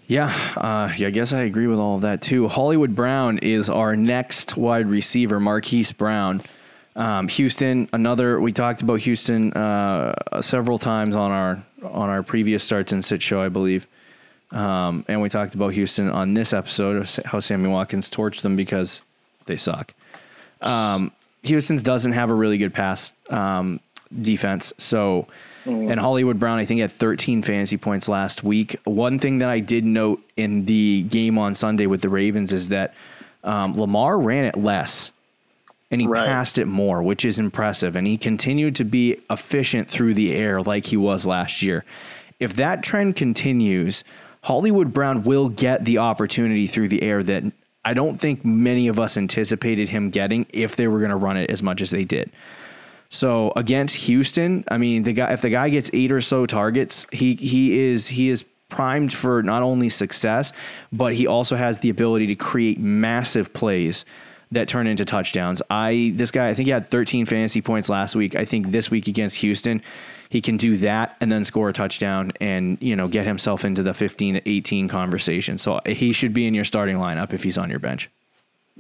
yeah, 0.09 0.33
uh, 0.57 0.91
yeah, 0.97 1.07
I 1.07 1.11
guess 1.11 1.33
I 1.33 1.41
agree 1.41 1.67
with 1.67 1.77
all 1.77 1.95
of 1.95 2.01
that 2.01 2.23
too. 2.23 2.47
Hollywood 2.47 2.95
Brown 2.95 3.37
is 3.37 3.69
our 3.69 3.95
next 3.95 4.57
wide 4.57 4.87
receiver, 4.87 5.39
Marquise 5.39 5.91
Brown. 5.91 6.41
Um, 6.95 7.27
Houston, 7.27 7.87
another. 7.93 8.41
We 8.41 8.51
talked 8.51 8.81
about 8.81 9.01
Houston 9.01 9.53
uh, 9.53 10.41
several 10.41 10.79
times 10.79 11.15
on 11.15 11.29
our 11.29 11.63
on 11.83 12.09
our 12.09 12.23
previous 12.23 12.63
starts 12.63 12.91
and 12.91 13.05
sit 13.05 13.21
show, 13.21 13.39
I 13.39 13.49
believe. 13.49 13.85
Um, 14.49 15.05
and 15.07 15.21
we 15.21 15.29
talked 15.29 15.53
about 15.53 15.73
Houston 15.73 16.09
on 16.09 16.33
this 16.33 16.53
episode 16.53 16.97
of 16.97 17.25
how 17.25 17.39
Sammy 17.39 17.69
Watkins 17.69 18.09
torched 18.09 18.41
them 18.41 18.55
because 18.55 19.03
they 19.45 19.57
suck. 19.57 19.93
Um, 20.61 21.11
Houston's 21.43 21.83
doesn't 21.83 22.13
have 22.13 22.31
a 22.31 22.33
really 22.33 22.57
good 22.57 22.73
pass 22.73 23.13
um, 23.29 23.79
defense, 24.23 24.73
so 24.79 25.27
Mm. 25.65 25.91
And 25.91 25.99
Hollywood 25.99 26.39
Brown, 26.39 26.59
I 26.59 26.65
think, 26.65 26.81
had 26.81 26.91
13 26.91 27.43
fantasy 27.43 27.77
points 27.77 28.07
last 28.07 28.43
week. 28.43 28.75
One 28.85 29.19
thing 29.19 29.39
that 29.39 29.49
I 29.49 29.59
did 29.59 29.85
note 29.85 30.21
in 30.37 30.65
the 30.65 31.03
game 31.03 31.37
on 31.37 31.53
Sunday 31.53 31.85
with 31.85 32.01
the 32.01 32.09
Ravens 32.09 32.53
is 32.53 32.69
that 32.69 32.93
um, 33.43 33.73
Lamar 33.73 34.19
ran 34.19 34.45
it 34.45 34.57
less 34.57 35.11
and 35.91 36.01
he 36.01 36.07
right. 36.07 36.27
passed 36.27 36.57
it 36.57 36.65
more, 36.65 37.01
which 37.01 37.25
is 37.25 37.39
impressive. 37.39 37.95
And 37.95 38.05
he 38.05 38.17
continued 38.17 38.75
to 38.77 38.83
be 38.83 39.17
efficient 39.29 39.89
through 39.89 40.13
the 40.13 40.33
air 40.33 40.61
like 40.61 40.85
he 40.85 40.97
was 40.97 41.25
last 41.25 41.61
year. 41.61 41.83
If 42.39 42.55
that 42.55 42.83
trend 42.83 43.15
continues, 43.15 44.03
Hollywood 44.43 44.93
Brown 44.93 45.23
will 45.23 45.49
get 45.49 45.85
the 45.85 45.97
opportunity 45.97 46.67
through 46.67 46.89
the 46.89 47.01
air 47.03 47.23
that 47.23 47.43
I 47.83 47.93
don't 47.93 48.19
think 48.19 48.45
many 48.45 48.87
of 48.87 48.99
us 48.99 49.17
anticipated 49.17 49.89
him 49.89 50.09
getting 50.09 50.45
if 50.53 50.75
they 50.75 50.87
were 50.87 50.99
going 50.99 51.11
to 51.11 51.15
run 51.15 51.37
it 51.37 51.49
as 51.49 51.63
much 51.63 51.81
as 51.81 51.89
they 51.89 52.05
did. 52.05 52.29
So 53.09 53.51
against 53.55 53.95
Houston, 53.95 54.63
I 54.69 54.77
mean, 54.77 55.03
the 55.03 55.13
guy 55.13 55.31
if 55.33 55.41
the 55.41 55.49
guy 55.49 55.69
gets 55.69 55.89
eight 55.93 56.11
or 56.11 56.21
so 56.21 56.45
targets, 56.45 57.07
he 57.11 57.35
he 57.35 57.79
is 57.79 58.07
he 58.07 58.29
is 58.29 58.45
primed 58.69 59.11
for 59.11 59.41
not 59.41 59.63
only 59.63 59.89
success, 59.89 60.53
but 60.91 61.13
he 61.13 61.25
also 61.25 61.55
has 61.55 61.79
the 61.79 61.89
ability 61.89 62.27
to 62.27 62.35
create 62.35 62.79
massive 62.79 63.51
plays 63.51 64.05
that 64.51 64.67
turn 64.67 64.87
into 64.87 65.05
touchdowns. 65.05 65.61
I 65.69 66.13
this 66.15 66.31
guy, 66.31 66.49
I 66.49 66.53
think 66.53 66.67
he 66.67 66.71
had 66.71 66.87
13 66.87 67.25
fantasy 67.25 67.61
points 67.61 67.89
last 67.89 68.15
week. 68.15 68.35
I 68.35 68.45
think 68.45 68.71
this 68.71 68.89
week 68.89 69.07
against 69.07 69.37
Houston, 69.37 69.81
he 70.29 70.41
can 70.41 70.57
do 70.57 70.77
that 70.77 71.17
and 71.19 71.31
then 71.31 71.43
score 71.43 71.69
a 71.69 71.73
touchdown 71.73 72.31
and 72.39 72.77
you 72.79 72.95
know 72.95 73.07
get 73.07 73.25
himself 73.25 73.65
into 73.65 73.83
the 73.83 73.93
15 73.93 74.35
to 74.35 74.49
18 74.49 74.87
conversation. 74.87 75.57
So 75.57 75.81
he 75.85 76.13
should 76.13 76.33
be 76.33 76.45
in 76.45 76.53
your 76.53 76.65
starting 76.65 76.97
lineup 76.97 77.33
if 77.33 77.43
he's 77.43 77.57
on 77.57 77.69
your 77.71 77.79
bench. 77.79 78.09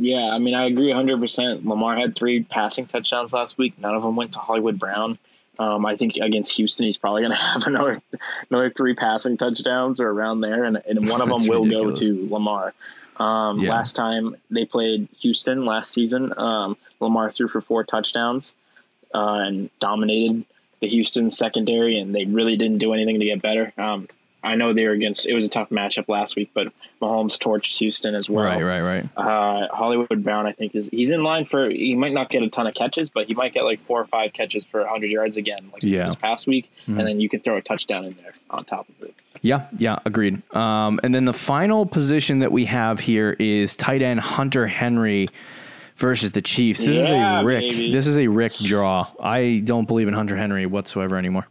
Yeah, 0.01 0.29
I 0.29 0.39
mean, 0.39 0.55
I 0.55 0.65
agree 0.65 0.91
100%. 0.91 1.65
Lamar 1.65 1.97
had 1.97 2.15
three 2.15 2.43
passing 2.43 2.87
touchdowns 2.87 3.33
last 3.33 3.57
week. 3.57 3.77
None 3.77 3.93
of 3.93 4.01
them 4.01 4.15
went 4.15 4.31
to 4.31 4.39
Hollywood 4.39 4.79
Brown. 4.79 5.19
Um, 5.59 5.85
I 5.85 5.97
think 5.97 6.15
against 6.15 6.53
Houston, 6.53 6.85
he's 6.85 6.97
probably 6.97 7.21
going 7.21 7.31
to 7.37 7.37
have 7.37 7.67
another 7.67 8.01
another 8.49 8.69
three 8.71 8.95
passing 8.95 9.35
touchdowns 9.35 9.99
or 9.99 10.09
around 10.09 10.39
there, 10.39 10.63
and, 10.63 10.81
and 10.87 11.09
one 11.09 11.21
of 11.21 11.27
them 11.27 11.45
will 11.47 11.65
ridiculous. 11.65 11.99
go 11.99 12.05
to 12.05 12.33
Lamar. 12.33 12.73
Um, 13.17 13.59
yeah. 13.59 13.71
Last 13.71 13.97
time 13.97 14.37
they 14.49 14.63
played 14.63 15.09
Houston 15.19 15.65
last 15.65 15.91
season, 15.91 16.33
um, 16.37 16.77
Lamar 17.01 17.33
threw 17.33 17.49
for 17.49 17.59
four 17.59 17.83
touchdowns 17.83 18.53
uh, 19.13 19.41
and 19.43 19.69
dominated 19.81 20.45
the 20.79 20.87
Houston 20.87 21.29
secondary, 21.29 21.99
and 21.99 22.15
they 22.15 22.23
really 22.23 22.55
didn't 22.55 22.77
do 22.77 22.93
anything 22.93 23.19
to 23.19 23.25
get 23.25 23.41
better. 23.41 23.73
Um, 23.77 24.07
I 24.43 24.55
know 24.55 24.73
they 24.73 24.85
were 24.85 24.91
against. 24.91 25.27
It 25.27 25.33
was 25.33 25.45
a 25.45 25.49
tough 25.49 25.69
matchup 25.69 26.07
last 26.07 26.35
week, 26.35 26.51
but 26.53 26.71
Mahomes 27.01 27.37
torched 27.37 27.77
Houston 27.79 28.15
as 28.15 28.29
well. 28.29 28.45
Right, 28.45 28.61
right, 28.61 28.81
right. 28.81 29.09
Uh, 29.17 29.67
Hollywood 29.73 30.23
Brown, 30.23 30.45
I 30.45 30.53
think, 30.53 30.75
is 30.75 30.89
he's 30.89 31.11
in 31.11 31.23
line 31.23 31.45
for. 31.45 31.69
He 31.69 31.95
might 31.95 32.13
not 32.13 32.29
get 32.29 32.43
a 32.43 32.49
ton 32.49 32.65
of 32.67 32.73
catches, 32.73 33.09
but 33.09 33.27
he 33.27 33.33
might 33.33 33.53
get 33.53 33.63
like 33.63 33.81
four 33.85 33.99
or 33.99 34.07
five 34.07 34.31
catches 34.33 34.65
for 34.65 34.79
100 34.81 35.07
yards 35.07 35.35
again, 35.37 35.69
like 35.73 35.83
yeah. 35.83 36.05
this 36.05 36.15
past 36.15 36.47
week, 36.47 36.71
mm-hmm. 36.83 36.99
and 36.99 37.07
then 37.07 37.19
you 37.19 37.27
can 37.27 37.41
throw 37.41 37.57
a 37.57 37.61
touchdown 37.61 38.05
in 38.05 38.15
there 38.21 38.33
on 38.49 38.63
top 38.63 38.87
of 38.87 39.07
it. 39.07 39.13
Yeah, 39.41 39.67
yeah, 39.77 39.99
agreed. 40.05 40.41
Um, 40.55 40.99
and 41.03 41.13
then 41.13 41.25
the 41.25 41.33
final 41.33 41.85
position 41.85 42.39
that 42.39 42.51
we 42.51 42.65
have 42.65 42.99
here 42.99 43.35
is 43.39 43.75
tight 43.75 44.01
end 44.01 44.19
Hunter 44.19 44.67
Henry 44.67 45.27
versus 45.97 46.31
the 46.31 46.41
Chiefs. 46.41 46.79
This 46.79 46.95
yeah, 46.95 47.39
is 47.39 47.43
a 47.43 47.45
Rick. 47.45 47.69
Baby. 47.69 47.91
This 47.91 48.07
is 48.07 48.17
a 48.17 48.27
Rick 48.27 48.57
draw. 48.57 49.07
I 49.21 49.61
don't 49.63 49.87
believe 49.87 50.07
in 50.07 50.13
Hunter 50.13 50.35
Henry 50.35 50.65
whatsoever 50.65 51.17
anymore. 51.17 51.47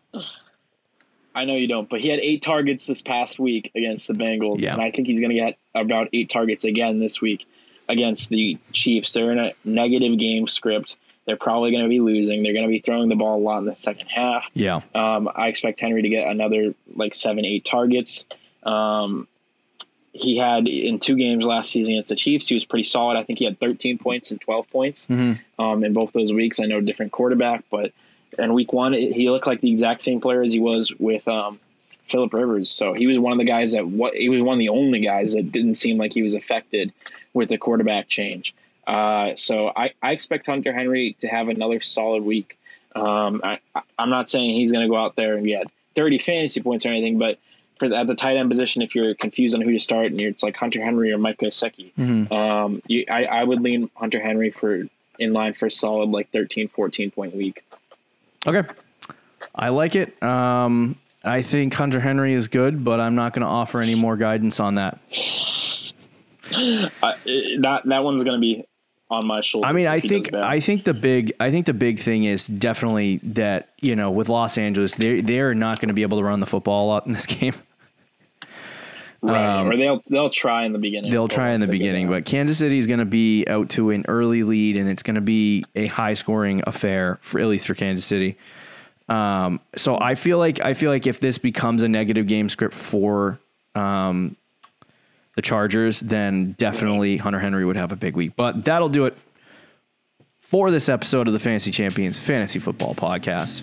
I 1.38 1.44
know 1.44 1.54
you 1.54 1.68
don't, 1.68 1.88
but 1.88 2.00
he 2.00 2.08
had 2.08 2.18
eight 2.18 2.42
targets 2.42 2.86
this 2.86 3.00
past 3.00 3.38
week 3.38 3.70
against 3.76 4.08
the 4.08 4.14
Bengals, 4.14 4.60
yeah. 4.60 4.72
and 4.72 4.82
I 4.82 4.90
think 4.90 5.06
he's 5.06 5.20
going 5.20 5.30
to 5.30 5.36
get 5.36 5.56
about 5.72 6.08
eight 6.12 6.28
targets 6.28 6.64
again 6.64 6.98
this 6.98 7.20
week 7.20 7.46
against 7.88 8.28
the 8.28 8.58
Chiefs. 8.72 9.12
They're 9.12 9.30
in 9.30 9.38
a 9.38 9.52
negative 9.64 10.18
game 10.18 10.48
script. 10.48 10.96
They're 11.26 11.36
probably 11.36 11.70
going 11.70 11.84
to 11.84 11.88
be 11.88 12.00
losing. 12.00 12.42
They're 12.42 12.54
going 12.54 12.64
to 12.64 12.70
be 12.70 12.80
throwing 12.80 13.08
the 13.08 13.14
ball 13.14 13.38
a 13.38 13.42
lot 13.42 13.58
in 13.58 13.66
the 13.66 13.76
second 13.76 14.08
half. 14.08 14.46
Yeah. 14.54 14.80
Um, 14.96 15.30
I 15.32 15.46
expect 15.46 15.80
Henry 15.80 16.02
to 16.02 16.08
get 16.08 16.26
another 16.26 16.74
like 16.96 17.14
seven, 17.14 17.44
eight 17.44 17.64
targets. 17.64 18.26
Um, 18.64 19.28
he 20.12 20.38
had 20.38 20.66
in 20.66 20.98
two 20.98 21.16
games 21.16 21.44
last 21.44 21.70
season 21.70 21.94
against 21.94 22.08
the 22.08 22.16
Chiefs. 22.16 22.48
He 22.48 22.54
was 22.54 22.64
pretty 22.64 22.84
solid. 22.84 23.16
I 23.16 23.22
think 23.22 23.38
he 23.38 23.44
had 23.44 23.60
13 23.60 23.98
points 23.98 24.32
and 24.32 24.40
12 24.40 24.70
points 24.70 25.06
mm-hmm. 25.06 25.62
um, 25.62 25.84
in 25.84 25.92
both 25.92 26.12
those 26.12 26.32
weeks. 26.32 26.58
I 26.58 26.64
know 26.64 26.80
different 26.80 27.12
quarterback, 27.12 27.62
but 27.70 27.92
and 28.38 28.54
week 28.54 28.72
one, 28.72 28.92
he 28.92 29.30
looked 29.30 29.46
like 29.46 29.60
the 29.60 29.70
exact 29.70 30.02
same 30.02 30.20
player 30.20 30.42
as 30.42 30.52
he 30.52 30.60
was 30.60 30.92
with 30.98 31.26
um, 31.28 31.58
Philip 32.08 32.32
Rivers. 32.32 32.70
So 32.70 32.94
he 32.94 33.06
was 33.06 33.18
one 33.18 33.32
of 33.32 33.38
the 33.38 33.44
guys 33.44 33.72
that 33.72 33.86
what 33.86 34.14
he 34.14 34.28
was 34.28 34.42
one 34.42 34.54
of 34.54 34.58
the 34.58 34.70
only 34.70 35.00
guys 35.00 35.34
that 35.34 35.52
didn't 35.52 35.76
seem 35.76 35.98
like 35.98 36.12
he 36.12 36.22
was 36.22 36.34
affected 36.34 36.92
with 37.32 37.48
the 37.48 37.58
quarterback 37.58 38.08
change. 38.08 38.54
Uh, 38.86 39.36
so 39.36 39.70
I, 39.74 39.92
I 40.02 40.12
expect 40.12 40.46
Hunter 40.46 40.72
Henry 40.72 41.16
to 41.20 41.28
have 41.28 41.48
another 41.48 41.80
solid 41.80 42.24
week. 42.24 42.58
Um, 42.96 43.42
I, 43.44 43.58
am 43.98 44.08
not 44.08 44.30
saying 44.30 44.54
he's 44.54 44.72
going 44.72 44.84
to 44.84 44.90
go 44.90 44.96
out 44.96 45.14
there 45.14 45.36
and 45.36 45.46
get 45.46 45.66
30 45.94 46.18
fantasy 46.18 46.62
points 46.62 46.86
or 46.86 46.88
anything, 46.88 47.18
but 47.18 47.38
for 47.78 47.88
the, 47.88 47.96
at 47.96 48.06
the 48.06 48.14
tight 48.14 48.36
end 48.36 48.50
position, 48.50 48.80
if 48.80 48.94
you're 48.94 49.14
confused 49.14 49.54
on 49.54 49.60
who 49.60 49.72
to 49.72 49.78
start 49.78 50.06
and 50.06 50.20
it's 50.20 50.42
like 50.42 50.56
Hunter 50.56 50.82
Henry 50.82 51.12
or 51.12 51.18
Mike 51.18 51.38
Gesicki, 51.38 51.92
mm-hmm. 51.94 52.32
um, 52.32 52.82
you, 52.86 53.04
I, 53.10 53.24
I 53.24 53.44
would 53.44 53.60
lean 53.60 53.90
Hunter 53.94 54.20
Henry 54.20 54.50
for 54.50 54.84
in 55.18 55.32
line 55.32 55.52
for 55.52 55.66
a 55.66 55.70
solid 55.70 56.08
like 56.10 56.30
13, 56.30 56.68
14 56.68 57.10
point 57.10 57.34
week. 57.34 57.64
Okay. 58.46 58.62
I 59.54 59.70
like 59.70 59.96
it. 59.96 60.20
Um, 60.22 60.96
I 61.24 61.42
think 61.42 61.74
Hunter 61.74 62.00
Henry 62.00 62.32
is 62.32 62.48
good, 62.48 62.84
but 62.84 63.00
I'm 63.00 63.14
not 63.14 63.32
going 63.32 63.42
to 63.42 63.48
offer 63.48 63.80
any 63.80 63.94
more 63.94 64.16
guidance 64.16 64.60
on 64.60 64.76
that. 64.76 64.98
That 66.50 67.82
that 67.84 68.04
one's 68.04 68.24
going 68.24 68.36
to 68.36 68.40
be 68.40 68.64
on 69.10 69.26
my 69.26 69.40
shoulder. 69.40 69.66
I 69.66 69.72
mean, 69.72 69.86
I 69.86 70.00
think 70.00 70.32
I 70.32 70.60
think 70.60 70.84
the 70.84 70.94
big 70.94 71.32
I 71.40 71.50
think 71.50 71.66
the 71.66 71.74
big 71.74 71.98
thing 71.98 72.24
is 72.24 72.46
definitely 72.46 73.18
that 73.22 73.70
you 73.80 73.96
know 73.96 74.10
with 74.10 74.28
Los 74.28 74.56
Angeles 74.56 74.94
they 74.94 75.20
they're 75.20 75.54
not 75.54 75.80
going 75.80 75.88
to 75.88 75.94
be 75.94 76.02
able 76.02 76.18
to 76.18 76.24
run 76.24 76.40
the 76.40 76.46
football 76.46 76.86
a 76.86 76.88
lot 76.88 77.06
in 77.06 77.12
this 77.12 77.26
game. 77.26 77.54
Right, 79.20 79.60
um, 79.60 79.68
or 79.68 79.76
they'll 79.76 80.00
they'll 80.08 80.30
try 80.30 80.64
in 80.64 80.72
the 80.72 80.78
beginning. 80.78 81.10
They'll 81.10 81.26
try 81.26 81.50
in 81.50 81.60
the 81.60 81.66
beginning, 81.66 82.08
but 82.08 82.24
Kansas 82.24 82.58
City 82.58 82.78
is 82.78 82.86
going 82.86 83.00
to 83.00 83.04
be 83.04 83.44
out 83.48 83.68
to 83.70 83.90
an 83.90 84.04
early 84.06 84.44
lead, 84.44 84.76
and 84.76 84.88
it's 84.88 85.02
going 85.02 85.16
to 85.16 85.20
be 85.20 85.64
a 85.74 85.86
high 85.86 86.14
scoring 86.14 86.62
affair 86.66 87.18
for 87.20 87.40
at 87.40 87.46
least 87.46 87.66
for 87.66 87.74
Kansas 87.74 88.04
City. 88.04 88.36
Um, 89.08 89.60
so 89.74 89.98
I 89.98 90.14
feel 90.14 90.38
like 90.38 90.60
I 90.60 90.72
feel 90.74 90.90
like 90.90 91.08
if 91.08 91.18
this 91.18 91.38
becomes 91.38 91.82
a 91.82 91.88
negative 91.88 92.28
game 92.28 92.48
script 92.48 92.74
for 92.74 93.40
um, 93.74 94.36
the 95.34 95.42
Chargers, 95.42 95.98
then 95.98 96.52
definitely 96.58 97.16
Hunter 97.16 97.40
Henry 97.40 97.64
would 97.64 97.76
have 97.76 97.90
a 97.90 97.96
big 97.96 98.14
week. 98.14 98.36
But 98.36 98.64
that'll 98.64 98.88
do 98.88 99.06
it 99.06 99.16
for 100.40 100.70
this 100.70 100.88
episode 100.88 101.26
of 101.26 101.32
the 101.32 101.40
Fantasy 101.40 101.72
Champions 101.72 102.20
Fantasy 102.20 102.58
Football 102.60 102.94
Podcast. 102.94 103.62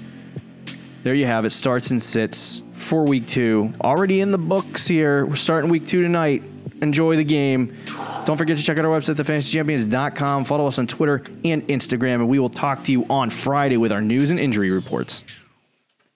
There 1.06 1.14
you 1.14 1.28
have 1.28 1.46
it. 1.46 1.52
Starts 1.52 1.92
and 1.92 2.02
sits 2.02 2.64
for 2.74 3.04
week 3.04 3.28
two. 3.28 3.70
Already 3.82 4.22
in 4.22 4.32
the 4.32 4.40
books 4.40 4.88
here. 4.88 5.28
We're 5.28 5.36
starting 5.36 5.70
week 5.70 5.86
two 5.86 6.02
tonight. 6.02 6.50
Enjoy 6.82 7.16
the 7.16 7.24
game. 7.24 7.78
Don't 8.26 8.38
forget 8.38 8.58
to 8.58 8.64
check 8.64 8.80
out 8.80 8.86
our 8.86 9.00
website, 9.00 9.14
thefantasychampions.com. 9.14 10.46
Follow 10.46 10.66
us 10.66 10.80
on 10.80 10.88
Twitter 10.88 11.22
and 11.44 11.62
Instagram, 11.68 12.16
and 12.16 12.28
we 12.28 12.40
will 12.40 12.50
talk 12.50 12.84
to 12.86 12.92
you 12.92 13.06
on 13.08 13.30
Friday 13.30 13.78
with 13.78 13.92
our 13.92 14.02
news 14.02 14.32
and 14.32 14.40
injury 14.40 14.72
reports. 14.72 15.24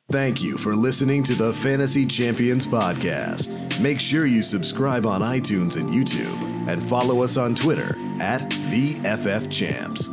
Thank 0.10 0.42
you 0.42 0.58
for 0.58 0.74
listening 0.74 1.22
to 1.26 1.36
the 1.36 1.54
Fantasy 1.54 2.08
Champions 2.08 2.66
Podcast. 2.66 3.80
Make 3.80 4.00
sure 4.00 4.26
you 4.26 4.42
subscribe 4.42 5.06
on 5.06 5.22
iTunes 5.22 5.80
and 5.80 5.88
YouTube 5.92 6.68
and 6.68 6.82
follow 6.82 7.22
us 7.22 7.38
on 7.38 7.54
Twitter 7.54 7.96
at 8.20 8.50
the 8.50 8.96
FF 9.04 9.52
Champs. 9.52 10.10